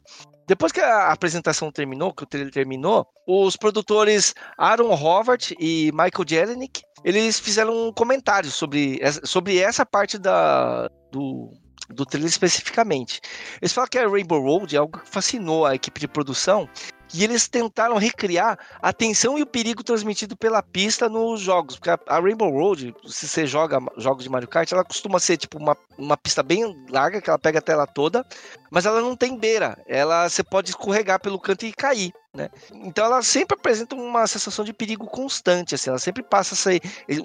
Depois 0.47 0.71
que 0.71 0.79
a 0.79 1.11
apresentação 1.11 1.71
terminou, 1.71 2.13
que 2.13 2.21
o 2.21 2.27
trailer 2.27 2.53
terminou, 2.53 3.07
os 3.27 3.57
produtores 3.57 4.35
Aaron 4.59 4.93
Howard 4.93 5.55
e 5.59 5.91
Michael 5.91 6.27
Jelenic, 6.27 6.83
eles 7.03 7.39
fizeram 7.39 7.87
um 7.87 7.91
comentário 7.91 8.51
sobre, 8.51 8.99
sobre 9.23 9.57
essa 9.57 9.83
parte 9.83 10.19
da, 10.19 10.87
do, 11.11 11.51
do 11.89 12.05
trailer 12.05 12.29
especificamente. 12.29 13.21
Eles 13.61 13.73
falam 13.73 13.89
que 13.89 13.97
a 13.97 14.07
Rainbow 14.07 14.41
Road 14.41 14.75
é 14.75 14.79
algo 14.79 14.99
que 14.99 15.09
fascinou 15.09 15.65
a 15.65 15.75
equipe 15.75 15.99
de 15.99 16.07
produção 16.07 16.69
e 17.13 17.23
eles 17.23 17.47
tentaram 17.47 17.97
recriar 17.97 18.57
a 18.81 18.93
tensão 18.93 19.37
e 19.37 19.41
o 19.41 19.45
perigo 19.45 19.83
transmitido 19.83 20.35
pela 20.37 20.63
pista 20.63 21.09
nos 21.09 21.41
jogos. 21.41 21.75
Porque 21.75 21.89
a, 21.89 21.99
a 22.07 22.19
Rainbow 22.19 22.49
Road, 22.49 22.95
se 23.05 23.27
você 23.27 23.45
joga 23.45 23.79
jogos 23.97 24.23
de 24.23 24.29
Mario 24.29 24.47
Kart, 24.47 24.71
ela 24.71 24.85
costuma 24.85 25.19
ser 25.19 25.37
tipo 25.37 25.57
uma, 25.57 25.75
uma 25.97 26.15
pista 26.15 26.41
bem 26.41 26.63
larga, 26.89 27.21
que 27.21 27.29
ela 27.29 27.39
pega 27.39 27.59
a 27.59 27.61
tela 27.61 27.85
toda, 27.85 28.25
mas 28.69 28.85
ela 28.85 29.01
não 29.01 29.15
tem 29.15 29.37
beira. 29.37 29.77
Ela 29.87 30.29
você 30.29 30.43
pode 30.43 30.69
escorregar 30.69 31.19
pelo 31.19 31.39
canto 31.39 31.65
e 31.65 31.73
cair. 31.73 32.13
Né? 32.33 32.49
Então 32.73 33.05
ela 33.05 33.21
sempre 33.21 33.57
apresenta 33.57 33.93
uma 33.93 34.25
sensação 34.25 34.63
de 34.63 34.71
perigo 34.71 35.05
constante, 35.05 35.75
assim, 35.75 35.89
ela 35.89 35.99
sempre 35.99 36.23
passa 36.23 36.53
essa, 36.53 36.69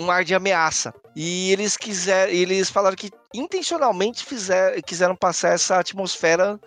um 0.01 0.11
ar 0.11 0.25
de 0.25 0.35
ameaça. 0.35 0.92
E 1.14 1.53
eles 1.53 1.77
quiseram, 1.77 2.33
eles 2.33 2.69
falaram 2.69 2.97
que 2.97 3.11
intencionalmente 3.33 4.25
fizer, 4.25 4.83
quiseram 4.83 5.14
passar 5.14 5.51
essa 5.51 5.79
atmosfera 5.79 6.59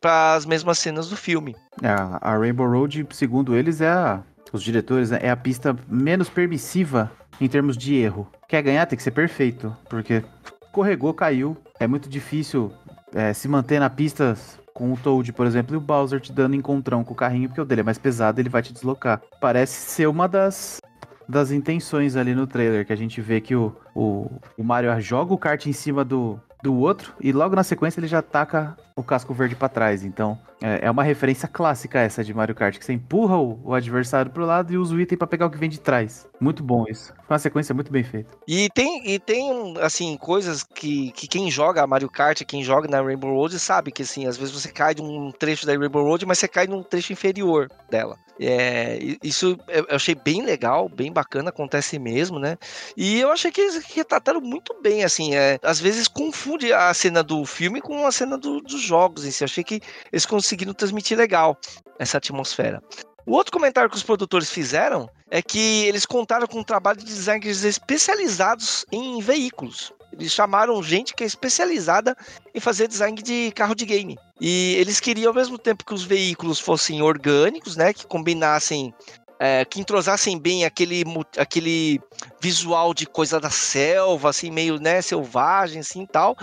para 0.00 0.34
as 0.34 0.46
mesmas 0.46 0.78
cenas 0.78 1.08
do 1.08 1.16
filme. 1.16 1.56
É, 1.82 1.88
A, 1.88 2.36
Rainbow 2.36 2.70
Road, 2.70 3.06
segundo 3.10 3.56
eles, 3.56 3.80
é 3.80 3.88
a. 3.88 4.22
Os 4.50 4.62
diretores, 4.62 5.10
né, 5.10 5.18
é 5.20 5.30
a 5.30 5.36
pista 5.36 5.76
menos 5.86 6.30
permissiva 6.30 7.12
em 7.38 7.46
termos 7.46 7.76
de 7.76 7.94
erro. 7.96 8.26
Quer 8.48 8.62
ganhar, 8.62 8.86
tem 8.86 8.96
que 8.96 9.02
ser 9.02 9.10
perfeito. 9.10 9.76
Porque 9.90 10.24
escorregou, 10.64 11.12
caiu. 11.12 11.54
É 11.78 11.86
muito 11.86 12.08
difícil 12.08 12.72
é, 13.14 13.34
se 13.34 13.46
manter 13.46 13.78
na 13.78 13.90
pista 13.90 14.34
com 14.78 14.92
o 14.92 14.96
Toad, 14.96 15.32
por 15.32 15.44
exemplo, 15.44 15.74
e 15.74 15.76
o 15.76 15.80
Bowser 15.80 16.20
te 16.20 16.32
dando 16.32 16.54
encontrão 16.54 17.02
com 17.02 17.12
o 17.12 17.16
carrinho, 17.16 17.48
porque 17.48 17.60
o 17.60 17.64
dele 17.64 17.80
é 17.80 17.84
mais 17.84 17.98
pesado, 17.98 18.40
ele 18.40 18.48
vai 18.48 18.62
te 18.62 18.72
deslocar. 18.72 19.20
Parece 19.40 19.90
ser 19.90 20.06
uma 20.06 20.28
das, 20.28 20.80
das 21.28 21.50
intenções 21.50 22.14
ali 22.14 22.32
no 22.32 22.46
trailer, 22.46 22.86
que 22.86 22.92
a 22.92 22.96
gente 22.96 23.20
vê 23.20 23.40
que 23.40 23.56
o, 23.56 23.74
o, 23.92 24.30
o 24.56 24.62
Mario 24.62 24.88
joga 25.00 25.34
o 25.34 25.38
kart 25.38 25.66
em 25.66 25.72
cima 25.72 26.04
do, 26.04 26.40
do 26.62 26.76
outro, 26.76 27.12
e 27.20 27.32
logo 27.32 27.56
na 27.56 27.64
sequência 27.64 27.98
ele 27.98 28.06
já 28.06 28.22
taca 28.22 28.76
o 28.98 29.02
casco 29.04 29.32
verde 29.32 29.54
para 29.54 29.68
trás. 29.68 30.04
Então, 30.04 30.38
é, 30.60 30.86
é, 30.86 30.90
uma 30.90 31.04
referência 31.04 31.46
clássica 31.46 32.00
essa 32.00 32.24
de 32.24 32.34
Mario 32.34 32.54
Kart, 32.54 32.76
que 32.76 32.84
você 32.84 32.92
empurra 32.92 33.36
o, 33.36 33.60
o 33.64 33.74
adversário 33.74 34.30
pro 34.30 34.44
lado 34.44 34.72
e 34.72 34.76
usa 34.76 34.94
o 34.94 35.00
item 35.00 35.16
para 35.16 35.26
pegar 35.26 35.46
o 35.46 35.50
que 35.50 35.58
vem 35.58 35.70
de 35.70 35.78
trás. 35.78 36.26
Muito 36.40 36.62
bom 36.62 36.84
isso. 36.88 37.12
Foi 37.26 37.34
uma 37.34 37.38
sequência 37.38 37.74
muito 37.74 37.92
bem 37.92 38.02
feita. 38.02 38.30
E 38.46 38.68
tem, 38.70 39.08
e 39.08 39.18
tem 39.18 39.74
assim, 39.80 40.16
coisas 40.16 40.64
que, 40.64 41.12
que 41.12 41.28
quem 41.28 41.50
joga 41.50 41.86
Mario 41.86 42.10
Kart, 42.10 42.42
quem 42.44 42.64
joga 42.64 42.88
na 42.88 43.00
Rainbow 43.00 43.32
Road, 43.32 43.56
sabe 43.58 43.92
que, 43.92 44.02
assim, 44.02 44.26
às 44.26 44.36
vezes 44.36 44.52
você 44.52 44.70
cai 44.70 44.94
de 44.94 45.02
um 45.02 45.30
trecho 45.30 45.64
da 45.64 45.76
Rainbow 45.76 46.02
Road, 46.02 46.26
mas 46.26 46.38
você 46.38 46.48
cai 46.48 46.66
num 46.66 46.82
trecho 46.82 47.12
inferior 47.12 47.70
dela. 47.88 48.18
É, 48.40 48.98
isso 49.22 49.58
eu 49.66 49.86
achei 49.90 50.14
bem 50.14 50.44
legal, 50.44 50.88
bem 50.88 51.12
bacana, 51.12 51.48
acontece 51.48 51.98
mesmo, 51.98 52.38
né? 52.38 52.56
E 52.96 53.18
eu 53.18 53.32
achei 53.32 53.50
que 53.50 53.60
eles 53.60 53.84
retrataram 53.84 54.40
muito 54.40 54.80
bem, 54.80 55.02
assim, 55.02 55.34
é, 55.34 55.58
às 55.62 55.80
vezes 55.80 56.06
confunde 56.06 56.72
a 56.72 56.94
cena 56.94 57.22
do 57.22 57.44
filme 57.44 57.80
com 57.80 58.06
a 58.06 58.12
cena 58.12 58.38
do, 58.38 58.60
dos 58.60 58.80
jogos 58.88 59.24
em 59.24 59.30
si. 59.30 59.44
Eu 59.44 59.46
achei 59.46 59.62
que 59.62 59.80
eles 60.10 60.26
conseguiram 60.26 60.72
transmitir 60.72 61.16
legal 61.16 61.56
essa 61.98 62.18
atmosfera. 62.18 62.82
O 63.26 63.32
outro 63.32 63.52
comentário 63.52 63.90
que 63.90 63.96
os 63.96 64.02
produtores 64.02 64.50
fizeram 64.50 65.08
é 65.30 65.42
que 65.42 65.84
eles 65.84 66.06
contaram 66.06 66.46
com 66.46 66.60
um 66.60 66.64
trabalho 66.64 66.98
de 66.98 67.04
designers 67.04 67.62
especializados 67.62 68.86
em 68.90 69.20
veículos. 69.20 69.92
Eles 70.12 70.32
chamaram 70.32 70.82
gente 70.82 71.14
que 71.14 71.22
é 71.22 71.26
especializada 71.26 72.16
em 72.54 72.58
fazer 72.58 72.88
design 72.88 73.20
de 73.20 73.52
carro 73.52 73.74
de 73.74 73.84
game. 73.84 74.18
E 74.40 74.74
eles 74.78 74.98
queriam, 74.98 75.28
ao 75.28 75.34
mesmo 75.34 75.58
tempo 75.58 75.84
que 75.84 75.92
os 75.92 76.04
veículos 76.04 76.58
fossem 76.58 77.02
orgânicos, 77.02 77.76
né, 77.76 77.92
que 77.92 78.06
combinassem 78.06 78.94
é, 79.38 79.64
que 79.64 79.80
entrosassem 79.80 80.38
bem 80.38 80.64
aquele, 80.64 81.04
aquele 81.36 82.00
visual 82.40 82.92
de 82.92 83.06
coisa 83.06 83.38
da 83.38 83.50
selva, 83.50 84.30
assim, 84.30 84.50
meio, 84.50 84.78
né, 84.78 85.00
selvagem, 85.00 85.80
assim, 85.80 86.04
tal, 86.06 86.36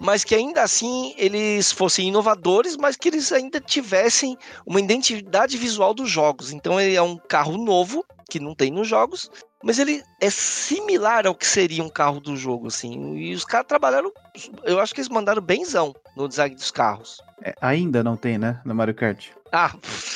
mas 0.00 0.24
que 0.24 0.34
ainda 0.34 0.62
assim 0.62 1.14
eles 1.16 1.70
fossem 1.70 2.08
inovadores, 2.08 2.76
mas 2.76 2.96
que 2.96 3.08
eles 3.08 3.30
ainda 3.30 3.60
tivessem 3.60 4.36
uma 4.66 4.80
identidade 4.80 5.56
visual 5.56 5.94
dos 5.94 6.10
jogos. 6.10 6.52
Então 6.52 6.80
ele 6.80 6.96
é 6.96 7.02
um 7.02 7.16
carro 7.16 7.56
novo, 7.56 8.04
que 8.28 8.40
não 8.40 8.54
tem 8.54 8.70
nos 8.70 8.88
jogos, 8.88 9.30
mas 9.62 9.78
ele 9.78 10.02
é 10.20 10.30
similar 10.30 11.26
ao 11.26 11.34
que 11.34 11.46
seria 11.46 11.82
um 11.84 11.88
carro 11.88 12.20
do 12.20 12.36
jogo, 12.36 12.68
assim. 12.68 13.16
E 13.16 13.34
os 13.34 13.44
caras 13.44 13.66
trabalharam, 13.66 14.12
eu 14.64 14.80
acho 14.80 14.94
que 14.94 15.00
eles 15.00 15.08
mandaram 15.08 15.42
benzão 15.42 15.94
no 16.16 16.28
design 16.28 16.54
dos 16.54 16.70
carros. 16.70 17.20
É, 17.42 17.54
ainda 17.60 18.02
não 18.02 18.16
tem, 18.16 18.38
né, 18.38 18.60
no 18.64 18.74
Mario 18.74 18.94
Kart? 18.94 19.28
Ah, 19.52 19.72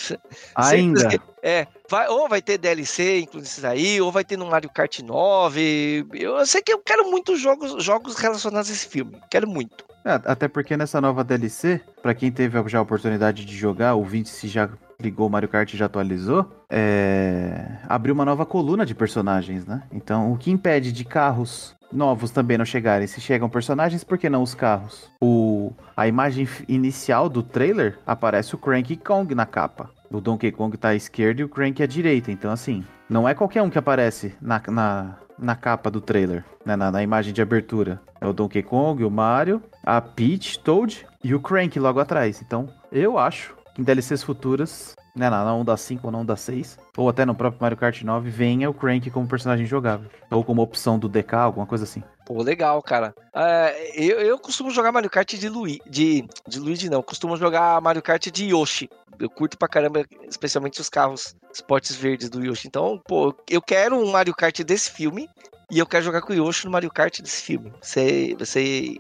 ainda. 0.55 1.09
É, 1.43 1.67
vai, 1.91 2.09
ou 2.09 2.29
vai 2.29 2.41
ter 2.41 2.57
DLC, 2.57 3.21
inclusive 3.21 3.67
aí, 3.67 4.01
ou 4.01 4.11
vai 4.11 4.25
ter 4.25 4.37
no 4.37 4.47
Mario 4.47 4.71
Kart 4.71 5.01
9. 5.01 6.07
Eu 6.15 6.47
sei 6.47 6.63
que 6.63 6.73
eu 6.73 6.79
quero 6.79 7.11
muitos 7.11 7.41
jogos, 7.41 7.83
jogos 7.83 8.17
relacionados 8.17 8.71
a 8.71 8.73
esse 8.73 8.87
filme. 8.87 9.21
Quero 9.31 9.49
muito. 9.49 9.85
É, 10.05 10.21
até 10.25 10.49
porque 10.49 10.77
nessa 10.77 11.01
nova 11.01 11.25
DLC, 11.25 11.81
para 12.03 12.15
quem 12.15 12.31
teve 12.31 12.63
já 12.69 12.79
a 12.79 12.83
oportunidade 12.83 13.45
de 13.45 13.57
jogar, 13.57 13.95
o 13.95 14.05
20 14.05 14.29
se 14.29 14.49
já 14.49 14.69
ligou 15.01 15.27
o 15.27 15.31
Mario 15.31 15.49
Kart 15.49 15.73
e 15.73 15.77
já 15.77 15.87
atualizou, 15.87 16.49
é... 16.71 17.79
abriu 17.89 18.15
uma 18.15 18.25
nova 18.25 18.47
coluna 18.47 18.87
de 18.87 18.95
personagens, 18.95 19.67
né? 19.67 19.83
Então, 19.93 20.33
o 20.33 20.39
que 20.39 20.51
impede 20.51 20.93
de 20.93 21.05
carros 21.05 21.75
novos 21.93 22.31
também 22.31 22.59
não 22.59 22.65
chegarem? 22.65 23.07
Se 23.07 23.21
chegam 23.21 23.49
personagens, 23.49 24.05
por 24.05 24.19
que 24.19 24.29
não 24.29 24.43
os 24.43 24.55
carros? 24.55 25.11
O... 25.21 25.73
A 25.97 26.09
imagem 26.09 26.49
inicial 26.69 27.29
do 27.29 27.43
trailer 27.43 27.99
aparece 28.07 28.55
o 28.55 28.59
Cranky 28.59 28.97
Kong 28.97 29.35
na 29.35 29.47
capa. 29.47 29.91
O 30.11 30.21
Donkey 30.21 30.53
Kong 30.53 30.77
tá 30.77 30.91
à 30.91 30.95
esquerda 30.95 31.41
e 31.41 31.45
o 31.45 31.49
Cranky 31.49 31.83
à 31.83 31.87
direita. 31.87 32.31
Então, 32.31 32.51
assim, 32.51 32.85
não 33.09 33.29
é 33.29 33.35
qualquer 33.35 33.63
um 33.63 33.71
que 33.71 33.79
aparece 33.79 34.35
na, 34.41 34.63
na, 34.69 35.17
na 35.39 35.57
capa 35.57 35.91
do 35.91 36.01
trailer, 36.01 36.45
né? 36.65 36.77
na, 36.77 36.91
na 36.91 37.03
imagem 37.03 37.33
de 37.33 37.43
abertura. 37.43 38.01
É 38.21 38.27
o 38.27 38.33
Donkey 38.33 38.63
Kong, 38.63 39.05
o 39.05 39.11
Mario, 39.11 39.63
a 39.83 40.01
Peach, 40.01 40.59
Toad 40.61 41.07
e 41.23 41.35
o 41.35 41.41
Crank 41.41 41.79
logo 41.79 42.01
atrás. 42.01 42.41
Então, 42.41 42.69
eu 42.91 43.19
acho 43.19 43.54
em 43.79 43.83
DLCs 43.83 44.23
futuras, 44.23 44.95
né, 45.15 45.31
na, 45.31 45.45
na 45.45 45.55
onda 45.55 45.77
5 45.77 46.07
ou 46.07 46.11
na 46.11 46.19
onda 46.19 46.37
6, 46.37 46.79
ou 46.97 47.09
até 47.09 47.25
no 47.25 47.35
próprio 47.35 47.61
Mario 47.61 47.77
Kart 47.77 48.03
9, 48.03 48.31
venha 48.31 48.69
o 48.69 48.75
Crank 48.75 49.11
como 49.11 49.29
personagem 49.29 49.67
jogável. 49.67 50.11
Ou 50.31 50.45
como 50.45 50.63
opção 50.63 50.99
do 50.99 51.09
DK, 51.09 51.35
alguma 51.35 51.67
coisa 51.67 51.85
assim. 51.85 52.03
Pô, 52.27 52.43
legal, 52.43 52.83
cara. 52.83 53.15
É, 53.35 53.93
eu, 53.95 54.21
eu 54.21 54.39
costumo 54.39 54.71
jogar 54.71 54.93
Mario 54.93 55.11
Kart 55.11 55.35
de 55.35 55.49
Luigi. 55.49 55.81
De, 55.87 56.27
de 56.49 56.59
Luigi, 56.59 56.89
não. 56.89 57.03
Costumo 57.03 57.37
jogar 57.37 57.81
Mario 57.81 58.03
Kart 58.03 58.27
de 58.31 58.47
Yoshi. 58.47 58.89
Eu 59.19 59.31
curto 59.31 59.57
pra 59.57 59.69
caramba, 59.69 60.05
especialmente 60.29 60.81
os 60.81 60.89
carros 60.89 61.37
esportes 61.53 61.95
verdes 61.95 62.29
do 62.29 62.45
Yoshi. 62.45 62.67
Então, 62.67 63.01
pô, 63.07 63.35
eu 63.49 63.63
quero 63.63 63.97
um 63.97 64.11
Mario 64.11 64.35
Kart 64.35 64.59
desse 64.63 64.91
filme. 64.91 65.29
E 65.71 65.79
eu 65.79 65.87
quero 65.87 66.05
jogar 66.05 66.21
com 66.23 66.33
o 66.33 66.37
Yoshi 66.37 66.67
no 66.67 66.71
Mario 66.71 66.91
Kart 66.91 67.21
desse 67.21 67.43
filme. 67.43 67.71
Vai 67.71 67.81
ser, 67.83 68.37
vai 68.37 68.47
ser 68.47 68.97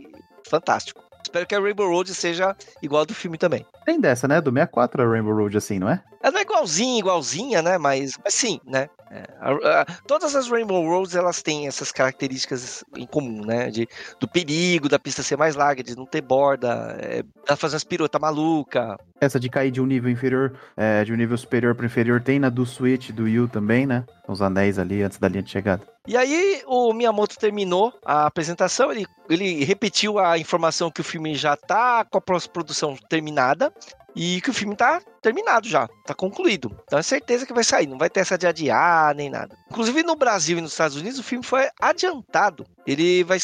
fantástico. 0.49 1.04
Espero 1.25 1.47
que 1.47 1.55
a 1.55 1.61
Rainbow 1.61 1.89
Road 1.89 2.15
seja 2.15 2.55
igual 2.83 3.03
a 3.03 3.05
do 3.05 3.15
filme 3.15 3.39
também. 3.39 3.67
Tem 3.85 3.99
dessa, 3.99 4.29
né? 4.29 4.41
Do 4.41 4.51
64 4.51 5.03
a 5.03 5.07
Rainbow 5.07 5.35
Road 5.35 5.57
assim, 5.57 5.79
não 5.79 5.89
é? 5.89 6.03
Ela 6.23 6.39
é 6.39 6.43
igualzinha, 6.43 6.99
igualzinha, 6.99 7.63
né? 7.63 7.79
Mas, 7.79 8.13
mas 8.23 8.35
sim, 8.35 8.61
né? 8.65 8.89
É, 9.11 9.25
a, 9.41 9.81
a, 9.81 9.85
todas 10.07 10.35
as 10.37 10.49
Rainbow 10.49 10.87
Roads 10.87 11.15
elas 11.15 11.43
têm 11.43 11.67
essas 11.67 11.93
características 11.93 12.85
em 12.97 13.07
comum, 13.07 13.45
né? 13.45 13.71
De, 13.71 13.89
do 14.21 14.29
perigo 14.29 14.89
da 14.89 14.99
pista 14.99 15.23
ser 15.23 15.37
mais 15.37 15.55
larga, 15.55 15.83
de 15.83 15.97
não 15.97 16.07
ter 16.07 16.21
borda, 16.21 16.97
é, 17.01 17.23
ela 17.47 17.57
fazer 17.57 17.77
umas 17.77 17.85
piruetas 17.85 18.21
maluca. 18.21 18.99
Essa 19.25 19.41
de 19.41 19.49
cair 19.49 19.71
de 19.71 19.81
um 19.81 19.87
nível 19.87 20.11
inferior, 20.11 20.53
é, 20.77 21.03
de 21.05 21.13
um 21.13 21.17
nível 21.17 21.37
superior 21.37 21.75
para 21.75 21.87
inferior, 21.87 22.21
tem 22.21 22.39
na 22.39 22.49
do 22.49 22.65
Switch, 22.65 23.11
do 23.11 23.25
Wii 23.25 23.49
também, 23.49 23.87
né? 23.87 24.05
Os 24.29 24.41
anéis 24.41 24.79
ali 24.79 25.03
antes 25.03 25.19
da 25.19 25.29
linha 25.29 25.43
de 25.43 25.51
chegada. 25.51 25.83
E 26.07 26.17
aí 26.17 26.63
o 26.67 26.93
Miyamoto 26.93 27.39
terminou 27.39 27.93
a 28.05 28.27
apresentação, 28.27 28.93
ele, 28.93 29.07
ele 29.29 29.65
repetiu 29.65 30.19
a 30.19 30.39
informação 30.39 30.91
que 30.91 31.01
o 31.01 31.05
filme 31.05 31.35
já 31.35 31.57
tá 31.57 32.05
com 32.05 32.19
a 32.19 32.21
produção 32.21 32.95
terminada 33.09 33.73
e 34.15 34.41
que 34.41 34.51
o 34.51 34.55
filme 34.55 34.77
tá 34.77 35.01
terminado 35.21 35.69
já, 35.69 35.89
tá 36.05 36.15
concluído. 36.15 36.77
Então 36.85 36.99
é 36.99 37.03
certeza 37.03 37.47
que 37.47 37.53
vai 37.53 37.65
sair, 37.65 37.87
não 37.87 37.99
vai 37.99 38.11
ter 38.11 38.21
essa 38.21 38.39
de 38.39 38.47
adiar 38.47 39.15
nem 39.15 39.31
nada. 39.31 39.57
Inclusive 39.71 40.03
no 40.03 40.15
Brasil 40.15 40.59
e 40.59 40.61
nos 40.61 40.73
Estados 40.73 40.97
Unidos 40.97 41.19
o 41.19 41.23
filme 41.23 41.45
foi 41.45 41.69
adiantado. 41.81 42.67
Ele 42.87 43.25
vai, 43.25 43.39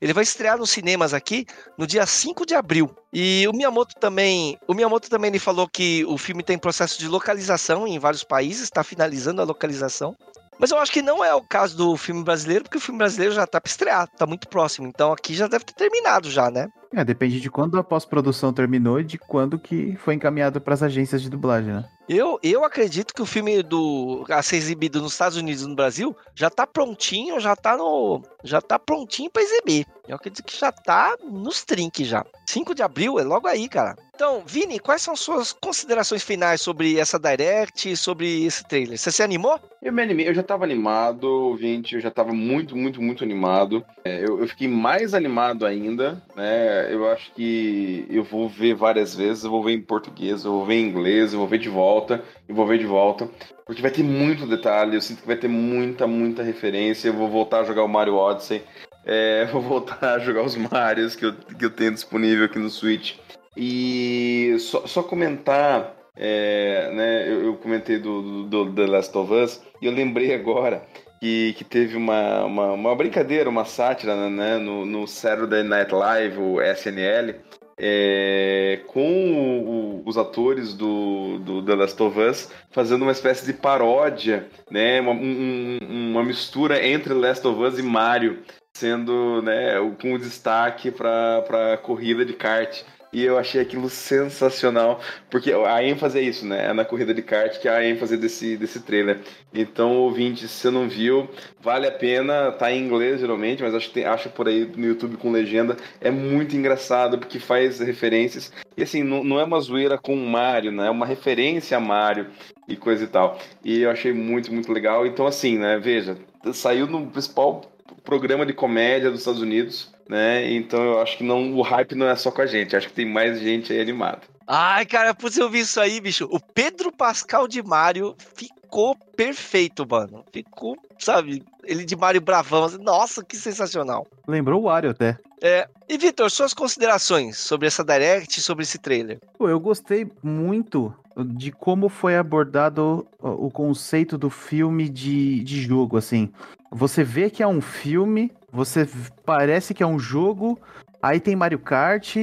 ele 0.00 0.12
vai 0.12 0.22
estrear 0.22 0.56
nos 0.56 0.70
cinemas 0.70 1.12
aqui 1.12 1.46
no 1.76 1.86
dia 1.86 2.06
5 2.06 2.46
de 2.46 2.54
abril. 2.54 2.94
E 3.12 3.46
o 3.48 3.52
Miyamoto 3.52 3.94
também, 3.96 4.58
o 4.66 4.74
Miyamoto 4.74 5.10
também 5.10 5.28
ele 5.28 5.38
falou 5.38 5.68
que 5.68 6.04
o 6.06 6.16
filme 6.16 6.42
tem 6.42 6.58
processo 6.58 6.98
de 6.98 7.08
localização 7.08 7.86
em 7.86 7.98
vários 7.98 8.24
países, 8.24 8.64
está 8.64 8.82
finalizando 8.82 9.40
a 9.40 9.44
localização. 9.44 10.16
Mas 10.58 10.70
eu 10.70 10.78
acho 10.78 10.92
que 10.92 11.02
não 11.02 11.24
é 11.24 11.34
o 11.34 11.42
caso 11.42 11.76
do 11.76 11.96
filme 11.96 12.22
brasileiro, 12.22 12.64
porque 12.64 12.78
o 12.78 12.80
filme 12.80 12.98
brasileiro 12.98 13.34
já 13.34 13.46
tá 13.46 13.60
pra 13.60 13.68
estrear, 13.68 14.08
tá 14.08 14.26
muito 14.26 14.48
próximo. 14.48 14.86
Então 14.86 15.12
aqui 15.12 15.34
já 15.34 15.46
deve 15.46 15.64
ter 15.64 15.74
terminado 15.74 16.30
já, 16.30 16.50
né? 16.50 16.68
É, 16.92 17.04
depende 17.04 17.40
de 17.40 17.50
quando 17.50 17.76
a 17.76 17.82
pós-produção 17.82 18.52
terminou 18.52 19.00
e 19.00 19.04
de 19.04 19.18
quando 19.18 19.58
que 19.58 19.96
foi 19.96 20.14
encaminhado 20.14 20.60
para 20.60 20.74
as 20.74 20.82
agências 20.82 21.20
de 21.20 21.28
dublagem, 21.28 21.74
né? 21.74 21.84
Eu, 22.08 22.38
eu 22.42 22.64
acredito 22.64 23.12
que 23.12 23.22
o 23.22 23.26
filme 23.26 23.62
do 23.62 24.24
a 24.30 24.42
ser 24.42 24.56
exibido 24.56 25.00
nos 25.00 25.12
Estados 25.12 25.36
Unidos 25.36 25.62
e 25.62 25.66
no 25.66 25.74
Brasil 25.74 26.14
já 26.34 26.48
tá 26.48 26.66
prontinho, 26.66 27.40
já 27.40 27.56
tá 27.56 27.76
no 27.76 28.22
já 28.44 28.60
tá 28.60 28.78
prontinho 28.78 29.30
para 29.30 29.42
exibir. 29.42 29.86
Eu 30.06 30.16
acredito 30.16 30.44
que 30.44 30.56
já 30.56 30.70
tá 30.70 31.16
nos 31.22 31.64
trinques 31.64 32.06
já. 32.06 32.24
5 32.46 32.74
de 32.74 32.82
abril 32.82 33.18
é 33.18 33.24
logo 33.24 33.48
aí, 33.48 33.68
cara. 33.68 33.96
Então, 34.14 34.44
Vini, 34.46 34.78
quais 34.78 35.02
são 35.02 35.16
suas 35.16 35.52
considerações 35.52 36.22
finais 36.22 36.60
sobre 36.60 37.00
essa 37.00 37.18
Direct 37.18 37.96
sobre 37.96 38.44
esse 38.44 38.62
trailer? 38.62 38.96
Você 38.96 39.10
se 39.10 39.24
animou? 39.24 39.58
Eu 39.82 39.92
me 39.92 40.02
animei, 40.02 40.28
eu 40.28 40.34
já 40.34 40.42
tava 40.42 40.62
animado, 40.62 41.58
gente, 41.60 41.96
eu 41.96 42.00
já 42.00 42.12
tava 42.12 42.32
muito, 42.32 42.76
muito, 42.76 43.02
muito 43.02 43.24
animado. 43.24 43.84
É, 44.04 44.24
eu, 44.24 44.38
eu, 44.38 44.46
fiquei 44.46 44.68
mais 44.68 45.14
animado 45.14 45.66
ainda, 45.66 46.22
né? 46.36 46.94
Eu 46.94 47.10
acho 47.10 47.32
que 47.32 48.06
eu 48.08 48.22
vou 48.22 48.48
ver 48.48 48.74
várias 48.74 49.16
vezes, 49.16 49.42
eu 49.42 49.50
vou 49.50 49.64
ver 49.64 49.72
em 49.72 49.82
português, 49.82 50.44
eu 50.44 50.52
vou 50.52 50.64
ver 50.64 50.76
em 50.76 50.88
inglês, 50.88 51.32
eu 51.32 51.40
vou 51.40 51.48
ver 51.48 51.58
de 51.58 51.68
volta, 51.68 52.22
eu 52.48 52.54
vou 52.54 52.66
ver 52.66 52.78
de 52.78 52.86
volta. 52.86 53.28
Porque 53.66 53.82
vai 53.82 53.90
ter 53.90 54.04
muito 54.04 54.46
detalhe, 54.46 54.94
eu 54.94 55.00
sinto 55.00 55.22
que 55.22 55.26
vai 55.26 55.36
ter 55.36 55.48
muita, 55.48 56.06
muita 56.06 56.42
referência. 56.42 57.08
Eu 57.08 57.14
vou 57.14 57.28
voltar 57.28 57.60
a 57.60 57.64
jogar 57.64 57.82
o 57.82 57.88
Mario 57.88 58.14
Odyssey. 58.14 58.62
É, 59.04 59.44
vou 59.52 59.60
voltar 59.60 60.14
a 60.14 60.18
jogar 60.20 60.42
os 60.42 60.54
Marios 60.54 61.16
que 61.16 61.26
eu, 61.26 61.32
que 61.34 61.64
eu 61.64 61.70
tenho 61.70 61.92
disponível 61.92 62.44
aqui 62.44 62.60
no 62.60 62.70
Switch. 62.70 63.16
E 63.56 64.56
só, 64.58 64.86
só 64.86 65.02
comentar, 65.02 65.94
é, 66.16 66.90
né, 66.92 67.28
eu, 67.28 67.44
eu 67.44 67.56
comentei 67.56 67.98
do, 67.98 68.44
do, 68.44 68.64
do, 68.64 68.74
The 68.74 68.86
Last 68.86 69.16
of 69.16 69.32
Us, 69.32 69.62
e 69.80 69.86
eu 69.86 69.92
lembrei 69.92 70.34
agora 70.34 70.84
que, 71.20 71.54
que 71.54 71.64
teve 71.64 71.96
uma, 71.96 72.44
uma, 72.44 72.72
uma 72.72 72.96
brincadeira, 72.96 73.48
uma 73.48 73.64
sátira 73.64 74.28
né, 74.28 74.58
no, 74.58 74.84
no 74.84 75.06
Saturday 75.06 75.62
Night 75.62 75.92
Live, 75.94 76.38
o 76.38 76.60
SNL, 76.60 77.36
é, 77.78 78.80
com 78.86 80.02
o, 80.02 80.02
os 80.06 80.16
atores 80.16 80.74
do, 80.74 81.38
do 81.40 81.62
The 81.64 81.74
Last 81.74 82.02
of 82.02 82.18
Us 82.18 82.50
fazendo 82.70 83.02
uma 83.02 83.12
espécie 83.12 83.44
de 83.44 83.52
paródia, 83.52 84.48
né, 84.70 85.00
uma, 85.00 85.12
um, 85.12 85.78
uma 85.82 86.22
mistura 86.22 86.84
entre 86.86 87.12
Last 87.14 87.46
of 87.46 87.60
Us 87.60 87.78
e 87.78 87.82
Mario, 87.82 88.42
sendo 88.76 89.42
né, 89.42 89.74
com 90.00 90.18
destaque 90.18 90.90
para 90.90 91.74
a 91.74 91.78
corrida 91.78 92.24
de 92.24 92.32
kart. 92.32 92.82
E 93.14 93.24
eu 93.24 93.38
achei 93.38 93.60
aquilo 93.60 93.88
sensacional, 93.88 95.00
porque 95.30 95.52
a 95.52 95.82
ênfase 95.84 96.18
é 96.18 96.22
isso, 96.22 96.44
né? 96.44 96.66
É 96.66 96.72
na 96.72 96.84
corrida 96.84 97.14
de 97.14 97.22
kart 97.22 97.60
que 97.60 97.68
é 97.68 97.70
a 97.70 97.88
ênfase 97.88 98.16
desse, 98.16 98.56
desse 98.56 98.80
trailer. 98.80 99.20
Então, 99.54 99.96
ouvinte, 99.98 100.48
se 100.48 100.54
você 100.54 100.70
não 100.70 100.88
viu, 100.88 101.28
vale 101.62 101.86
a 101.86 101.92
pena, 101.92 102.50
tá 102.50 102.72
em 102.72 102.84
inglês 102.84 103.20
geralmente, 103.20 103.62
mas 103.62 103.72
acho 103.72 103.86
que 103.86 103.94
tem, 103.94 104.04
acha 104.04 104.28
por 104.28 104.48
aí 104.48 104.64
no 104.76 104.84
YouTube 104.84 105.16
com 105.16 105.30
legenda. 105.30 105.76
É 106.00 106.10
muito 106.10 106.56
engraçado 106.56 107.16
porque 107.16 107.38
faz 107.38 107.78
referências. 107.78 108.52
E 108.76 108.82
assim, 108.82 109.04
não, 109.04 109.22
não 109.22 109.38
é 109.38 109.44
uma 109.44 109.60
zoeira 109.60 109.96
com 109.96 110.12
o 110.12 110.28
Mario, 110.28 110.72
né? 110.72 110.88
É 110.88 110.90
uma 110.90 111.06
referência 111.06 111.76
a 111.76 111.80
Mario 111.80 112.26
e 112.66 112.76
coisa 112.76 113.04
e 113.04 113.06
tal. 113.06 113.38
E 113.64 113.82
eu 113.82 113.90
achei 113.90 114.12
muito, 114.12 114.52
muito 114.52 114.72
legal. 114.72 115.06
Então, 115.06 115.24
assim, 115.24 115.56
né? 115.56 115.78
Veja, 115.78 116.18
saiu 116.52 116.88
no 116.88 117.06
principal 117.06 117.62
programa 118.02 118.44
de 118.44 118.52
comédia 118.52 119.08
dos 119.08 119.20
Estados 119.20 119.40
Unidos, 119.40 119.93
né? 120.08 120.52
Então 120.52 120.82
eu 120.82 121.00
acho 121.00 121.18
que 121.18 121.24
não, 121.24 121.54
o 121.54 121.62
hype 121.62 121.94
não 121.94 122.08
é 122.08 122.16
só 122.16 122.30
com 122.30 122.42
a 122.42 122.46
gente, 122.46 122.76
acho 122.76 122.88
que 122.88 122.94
tem 122.94 123.06
mais 123.06 123.40
gente 123.40 123.72
aí 123.72 123.80
animada. 123.80 124.22
Ai, 124.46 124.84
cara, 124.84 125.14
putz, 125.14 125.38
eu 125.38 125.48
vi 125.48 125.60
isso 125.60 125.80
aí, 125.80 126.00
bicho. 126.00 126.28
O 126.30 126.38
Pedro 126.38 126.92
Pascal 126.92 127.48
de 127.48 127.62
Mario 127.62 128.14
ficou 128.36 128.94
perfeito, 129.16 129.86
mano. 129.88 130.22
Ficou, 130.30 130.76
sabe, 130.98 131.42
ele 131.64 131.84
de 131.84 131.96
Mario 131.96 132.20
Bravão. 132.20 132.68
Nossa, 132.80 133.24
que 133.24 133.36
sensacional. 133.36 134.06
Lembrou 134.28 134.60
o 134.60 134.64
Wario 134.64 134.90
até. 134.90 135.18
É. 135.42 135.66
E 135.88 135.96
Vitor, 135.96 136.30
suas 136.30 136.52
considerações 136.52 137.38
sobre 137.38 137.66
essa 137.66 137.84
Direct, 137.84 138.40
sobre 138.40 138.64
esse 138.64 138.78
trailer? 138.78 139.18
Pô, 139.38 139.48
eu 139.48 139.60
gostei 139.60 140.06
muito 140.22 140.94
de 141.16 141.52
como 141.52 141.88
foi 141.88 142.16
abordado 142.16 143.06
o 143.20 143.50
conceito 143.50 144.18
do 144.18 144.30
filme 144.30 144.88
de, 144.88 145.42
de 145.44 145.62
jogo, 145.62 145.96
assim. 145.96 146.30
Você 146.70 147.04
vê 147.04 147.30
que 147.30 147.42
é 147.42 147.46
um 147.46 147.60
filme, 147.60 148.32
você 148.54 148.88
parece 149.26 149.74
que 149.74 149.82
é 149.82 149.86
um 149.86 149.98
jogo, 149.98 150.58
aí 151.02 151.18
tem 151.18 151.34
Mario 151.34 151.58
Kart, 151.58 152.16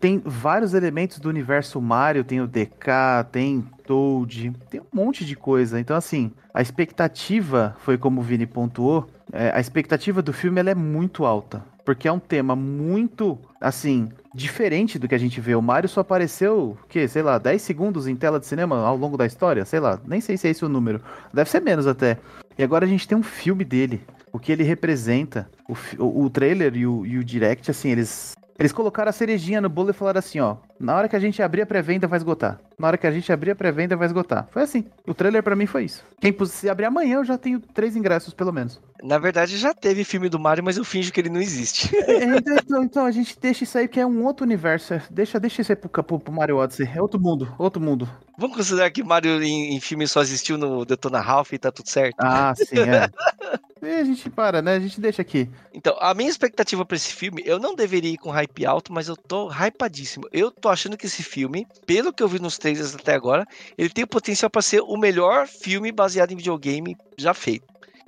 tem 0.00 0.20
vários 0.24 0.74
elementos 0.74 1.18
do 1.18 1.28
universo 1.28 1.80
Mario, 1.80 2.24
tem 2.24 2.40
o 2.40 2.46
DK, 2.48 3.24
tem 3.30 3.64
Toad, 3.86 4.52
tem 4.68 4.80
um 4.80 4.84
monte 4.92 5.24
de 5.24 5.36
coisa. 5.36 5.78
Então, 5.78 5.96
assim, 5.96 6.32
a 6.52 6.60
expectativa, 6.60 7.76
foi 7.80 7.96
como 7.96 8.20
o 8.20 8.24
Vini 8.24 8.46
pontuou, 8.46 9.08
é, 9.32 9.52
a 9.54 9.60
expectativa 9.60 10.20
do 10.20 10.32
filme 10.32 10.60
é 10.60 10.74
muito 10.74 11.24
alta. 11.24 11.64
Porque 11.84 12.06
é 12.06 12.12
um 12.12 12.18
tema 12.18 12.54
muito, 12.54 13.38
assim, 13.60 14.10
diferente 14.34 14.98
do 14.98 15.08
que 15.08 15.14
a 15.14 15.18
gente 15.18 15.40
vê. 15.40 15.54
O 15.54 15.62
Mario 15.62 15.88
só 15.88 16.00
apareceu, 16.00 16.76
que, 16.88 17.08
sei 17.08 17.22
lá, 17.22 17.38
10 17.38 17.62
segundos 17.62 18.06
em 18.06 18.14
tela 18.14 18.38
de 18.38 18.46
cinema 18.46 18.84
ao 18.84 18.96
longo 18.96 19.16
da 19.16 19.24
história, 19.24 19.64
sei 19.64 19.80
lá, 19.80 19.98
nem 20.06 20.20
sei 20.20 20.36
se 20.36 20.48
é 20.48 20.50
esse 20.50 20.64
o 20.64 20.68
número. 20.68 21.00
Deve 21.32 21.48
ser 21.48 21.60
menos 21.60 21.86
até. 21.86 22.18
E 22.58 22.62
agora 22.62 22.84
a 22.84 22.88
gente 22.88 23.08
tem 23.08 23.16
um 23.16 23.22
filme 23.22 23.64
dele, 23.64 24.02
o 24.38 24.40
que 24.40 24.52
ele 24.52 24.62
representa. 24.62 25.50
O, 25.68 25.74
o, 26.02 26.24
o 26.24 26.30
trailer 26.30 26.74
e 26.76 26.86
o, 26.86 27.04
e 27.04 27.18
o 27.18 27.24
direct, 27.24 27.70
assim, 27.70 27.90
eles 27.90 28.34
eles 28.58 28.72
colocaram 28.72 29.08
a 29.08 29.12
cerejinha 29.12 29.60
no 29.60 29.68
bolo 29.68 29.90
e 29.90 29.92
falaram 29.92 30.18
assim, 30.18 30.40
ó, 30.40 30.56
na 30.80 30.96
hora 30.96 31.08
que 31.08 31.14
a 31.14 31.20
gente 31.20 31.40
abrir 31.40 31.62
a 31.62 31.66
pré-venda 31.66 32.08
vai 32.08 32.16
esgotar. 32.16 32.58
Na 32.76 32.88
hora 32.88 32.98
que 32.98 33.06
a 33.06 33.10
gente 33.10 33.32
abrir 33.32 33.52
a 33.52 33.54
pré-venda 33.54 33.96
vai 33.96 34.06
esgotar. 34.06 34.48
Foi 34.50 34.62
assim. 34.62 34.84
O 35.06 35.14
trailer 35.14 35.44
para 35.44 35.54
mim 35.54 35.66
foi 35.66 35.84
isso. 35.84 36.04
Quem 36.20 36.34
se 36.44 36.68
abrir 36.68 36.86
amanhã 36.86 37.18
eu 37.18 37.24
já 37.24 37.38
tenho 37.38 37.60
três 37.60 37.94
ingressos 37.94 38.34
pelo 38.34 38.52
menos. 38.52 38.80
Na 39.00 39.16
verdade 39.16 39.56
já 39.56 39.72
teve 39.72 40.02
filme 40.02 40.28
do 40.28 40.40
Mario, 40.40 40.64
mas 40.64 40.76
eu 40.76 40.84
finjo 40.84 41.12
que 41.12 41.20
ele 41.20 41.28
não 41.28 41.40
existe. 41.40 41.88
É, 42.08 42.24
então, 42.24 42.56
então, 42.56 42.82
então, 42.82 43.06
a 43.06 43.10
gente 43.10 43.38
deixa 43.38 43.64
isso 43.64 43.78
aí 43.78 43.86
que 43.86 44.00
é 44.00 44.06
um 44.06 44.24
outro 44.24 44.44
universo. 44.44 45.00
Deixa, 45.10 45.38
deixa 45.38 45.60
isso 45.60 45.70
aí 45.70 45.76
pro, 45.76 45.88
pro, 45.88 46.18
pro 46.18 46.32
Mario 46.32 46.56
Odyssey. 46.56 46.88
É 46.92 47.00
outro 47.00 47.20
mundo, 47.20 47.54
outro 47.58 47.80
mundo. 47.80 48.08
Vamos 48.36 48.56
considerar 48.56 48.90
que 48.90 49.04
Mario 49.04 49.42
em, 49.42 49.76
em 49.76 49.80
filme 49.80 50.08
só 50.08 50.22
existiu 50.22 50.56
no 50.58 50.84
Detona 50.84 51.20
Ralph 51.20 51.52
e 51.52 51.58
tá 51.58 51.70
tudo 51.70 51.88
certo? 51.88 52.16
Ah, 52.18 52.54
sim, 52.56 52.78
é. 52.78 53.08
E 53.80 53.86
a 53.86 54.04
gente 54.04 54.28
para, 54.28 54.60
né? 54.60 54.74
A 54.74 54.80
gente 54.80 55.00
deixa 55.00 55.22
aqui. 55.22 55.48
Então, 55.72 55.96
a 56.00 56.12
minha 56.12 56.28
expectativa 56.28 56.84
para 56.84 56.96
esse 56.96 57.12
filme, 57.12 57.42
eu 57.44 57.58
não 57.58 57.74
deveria 57.74 58.10
ir 58.10 58.18
com 58.18 58.30
hype 58.30 58.66
alto, 58.66 58.92
mas 58.92 59.08
eu 59.08 59.16
tô 59.16 59.48
hypadíssimo. 59.48 60.28
Eu 60.32 60.50
tô 60.50 60.68
achando 60.68 60.96
que 60.96 61.06
esse 61.06 61.22
filme, 61.22 61.66
pelo 61.86 62.12
que 62.12 62.22
eu 62.22 62.28
vi 62.28 62.40
nos 62.40 62.58
trailers 62.58 62.94
até 62.94 63.14
agora, 63.14 63.46
ele 63.76 63.90
tem 63.90 64.04
o 64.04 64.08
potencial 64.08 64.50
para 64.50 64.62
ser 64.62 64.80
o 64.80 64.96
melhor 64.96 65.46
filme 65.46 65.92
baseado 65.92 66.32
em 66.32 66.36
videogame 66.36 66.96
já 67.16 67.32
feito. 67.32 67.66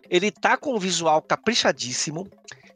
Ele 0.08 0.30
tá 0.30 0.56
com 0.56 0.74
um 0.74 0.78
visual 0.78 1.22
caprichadíssimo. 1.22 2.26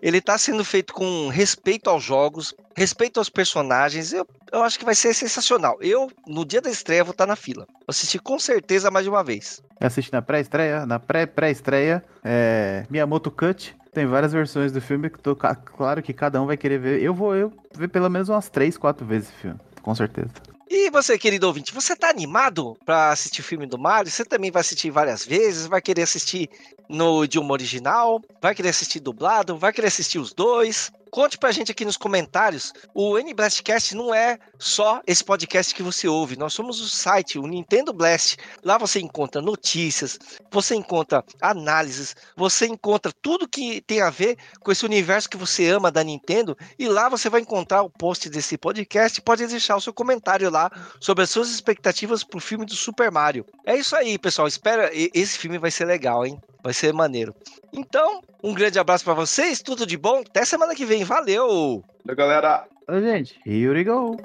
Ele 0.01 0.21
tá 0.21 0.37
sendo 0.39 0.65
feito 0.65 0.93
com 0.93 1.29
respeito 1.29 1.89
aos 1.89 2.03
jogos, 2.03 2.55
respeito 2.77 3.19
aos 3.19 3.29
personagens. 3.29 4.13
Eu, 4.13 4.27
eu 4.53 4.63
acho 4.63 4.79
que 4.79 4.85
vai 4.85 4.95
ser 4.95 5.15
sensacional. 5.15 5.77
Eu, 5.81 6.11
no 6.27 6.45
dia 6.45 6.61
da 6.61 6.71
estreia, 6.71 7.05
vou 7.05 7.13
estar 7.13 7.25
tá 7.25 7.29
na 7.29 7.37
fila. 7.37 7.67
Vou 7.67 7.85
assistir 7.89 8.19
com 8.19 8.39
certeza 8.39 8.91
mais 8.91 9.05
de 9.05 9.11
uma 9.11 9.25
vez. 9.25 9.63
Assiste 9.81 10.13
na 10.13 10.23
pré-estreia, 10.23 10.87
na 10.87 10.99
pré-pré-estreia, 10.99 12.05
é, 12.23 12.87
Miyamoto 12.91 13.31
Cut. 13.31 13.77
Tem 13.93 14.07
várias 14.07 14.33
versões 14.33 14.73
do 14.73 14.81
filme 14.81 15.09
que 15.09 15.19
tô, 15.21 15.37
claro 15.37 16.03
que 16.03 16.13
cada 16.13 16.43
um 16.43 16.47
vai 16.47 16.57
querer 16.57 16.79
ver. 16.79 17.03
Eu 17.03 17.15
vou 17.15 17.35
eu 17.35 17.53
ver 17.77 17.89
pelo 17.89 18.09
menos 18.09 18.29
umas 18.29 18.49
três, 18.49 18.77
quatro 18.77 19.07
vezes 19.07 19.29
esse 19.29 19.39
filme, 19.39 19.61
com 19.83 19.95
certeza. 19.95 20.31
E 20.77 20.91
você, 20.91 21.17
querido 21.17 21.47
ouvinte, 21.47 21.73
você 21.73 21.95
tá 21.95 22.11
animado 22.11 22.77
para 22.85 23.13
assistir 23.13 23.43
o 23.43 23.45
filme 23.45 23.65
do 23.65 23.79
Mario? 23.79 24.11
Você 24.11 24.25
também 24.25 24.51
vai 24.51 24.61
assistir 24.61 24.91
várias 24.91 25.25
vezes? 25.25 25.69
Vai 25.69 25.81
querer 25.81 26.03
assistir 26.03 26.51
no 26.89 27.23
idioma 27.23 27.53
original? 27.53 28.21
Vai 28.43 28.57
querer 28.57 28.71
assistir 28.71 28.99
dublado? 28.99 29.57
Vai 29.57 29.73
querer 29.73 29.87
assistir 29.87 30.19
os 30.19 30.33
dois? 30.33 30.91
Conte 31.14 31.38
pra 31.38 31.53
gente 31.53 31.70
aqui 31.70 31.85
nos 31.85 31.96
comentários. 31.96 32.72
O 32.92 33.16
N-Blastcast 33.16 33.94
não 33.94 34.12
é 34.12 34.37
só 34.59 35.00
esse 35.07 35.22
podcast 35.22 35.72
que 35.72 35.81
você 35.81 36.09
ouve. 36.09 36.37
Nós 36.37 36.53
somos 36.53 36.81
o 36.81 36.88
site, 36.88 37.38
o 37.38 37.46
Nintendo 37.46 37.92
Blast. 37.92 38.37
Lá 38.64 38.77
você 38.77 38.98
encontra 38.98 39.40
notícias, 39.40 40.18
você 40.50 40.74
encontra 40.74 41.24
análises, 41.40 42.16
você 42.37 42.66
encontra 42.66 43.12
tudo 43.22 43.46
que 43.46 43.81
tem 43.83 44.00
a 44.00 44.11
ver 44.11 44.37
com 44.59 44.72
esse 44.72 44.85
universo 44.85 45.31
que 45.31 45.37
você 45.37 45.68
ama 45.68 45.88
da 45.88 46.03
Nintendo. 46.03 46.59
E 46.77 46.88
lá 46.88 47.09
você 47.09 47.31
vai 47.31 47.42
encontrar 47.42 47.83
o 47.83 47.90
post 47.90 48.29
desse 48.29 48.59
podcast. 48.59 49.22
Pode 49.22 49.46
deixar 49.46 49.77
o 49.77 49.81
seu 49.81 49.92
comentário 49.94 50.50
lá 50.50 50.68
sobre 50.98 51.22
as 51.22 51.31
suas 51.31 51.48
expectativas 51.48 52.24
pro 52.24 52.40
filme 52.40 52.66
do 52.66 52.74
Super 52.74 53.12
Mario. 53.12 53.46
É 53.64 53.77
isso 53.77 53.94
aí, 53.94 54.18
pessoal. 54.18 54.48
Espera, 54.48 54.90
esse 54.92 55.38
filme 55.38 55.59
vai 55.59 55.70
ser 55.70 55.85
legal, 55.85 56.27
hein? 56.27 56.42
Vai 56.64 56.72
ser 56.72 56.94
maneiro. 56.94 57.35
Então, 57.70 58.22
um 58.42 58.55
grande 58.55 58.79
abraço 58.79 59.05
para 59.05 59.12
vocês, 59.12 59.61
tudo 59.61 59.87
de 59.87 59.98
bom. 59.98 60.22
Até 60.27 60.46
semana 60.46 60.74
que 60.74 60.87
vem. 60.87 61.05
Valeu! 61.05 61.85
Valeu, 62.03 62.16
galera! 62.16 62.66
Oi, 62.88 63.03
gente. 63.03 63.38
Here 63.44 63.68
we 63.68 63.85
go! 63.85 64.16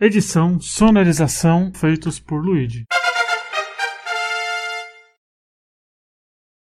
Edição, 0.00 0.58
sonorização 0.58 1.70
feitos 1.74 2.18
por 2.18 2.42
Luigi. 2.42 2.86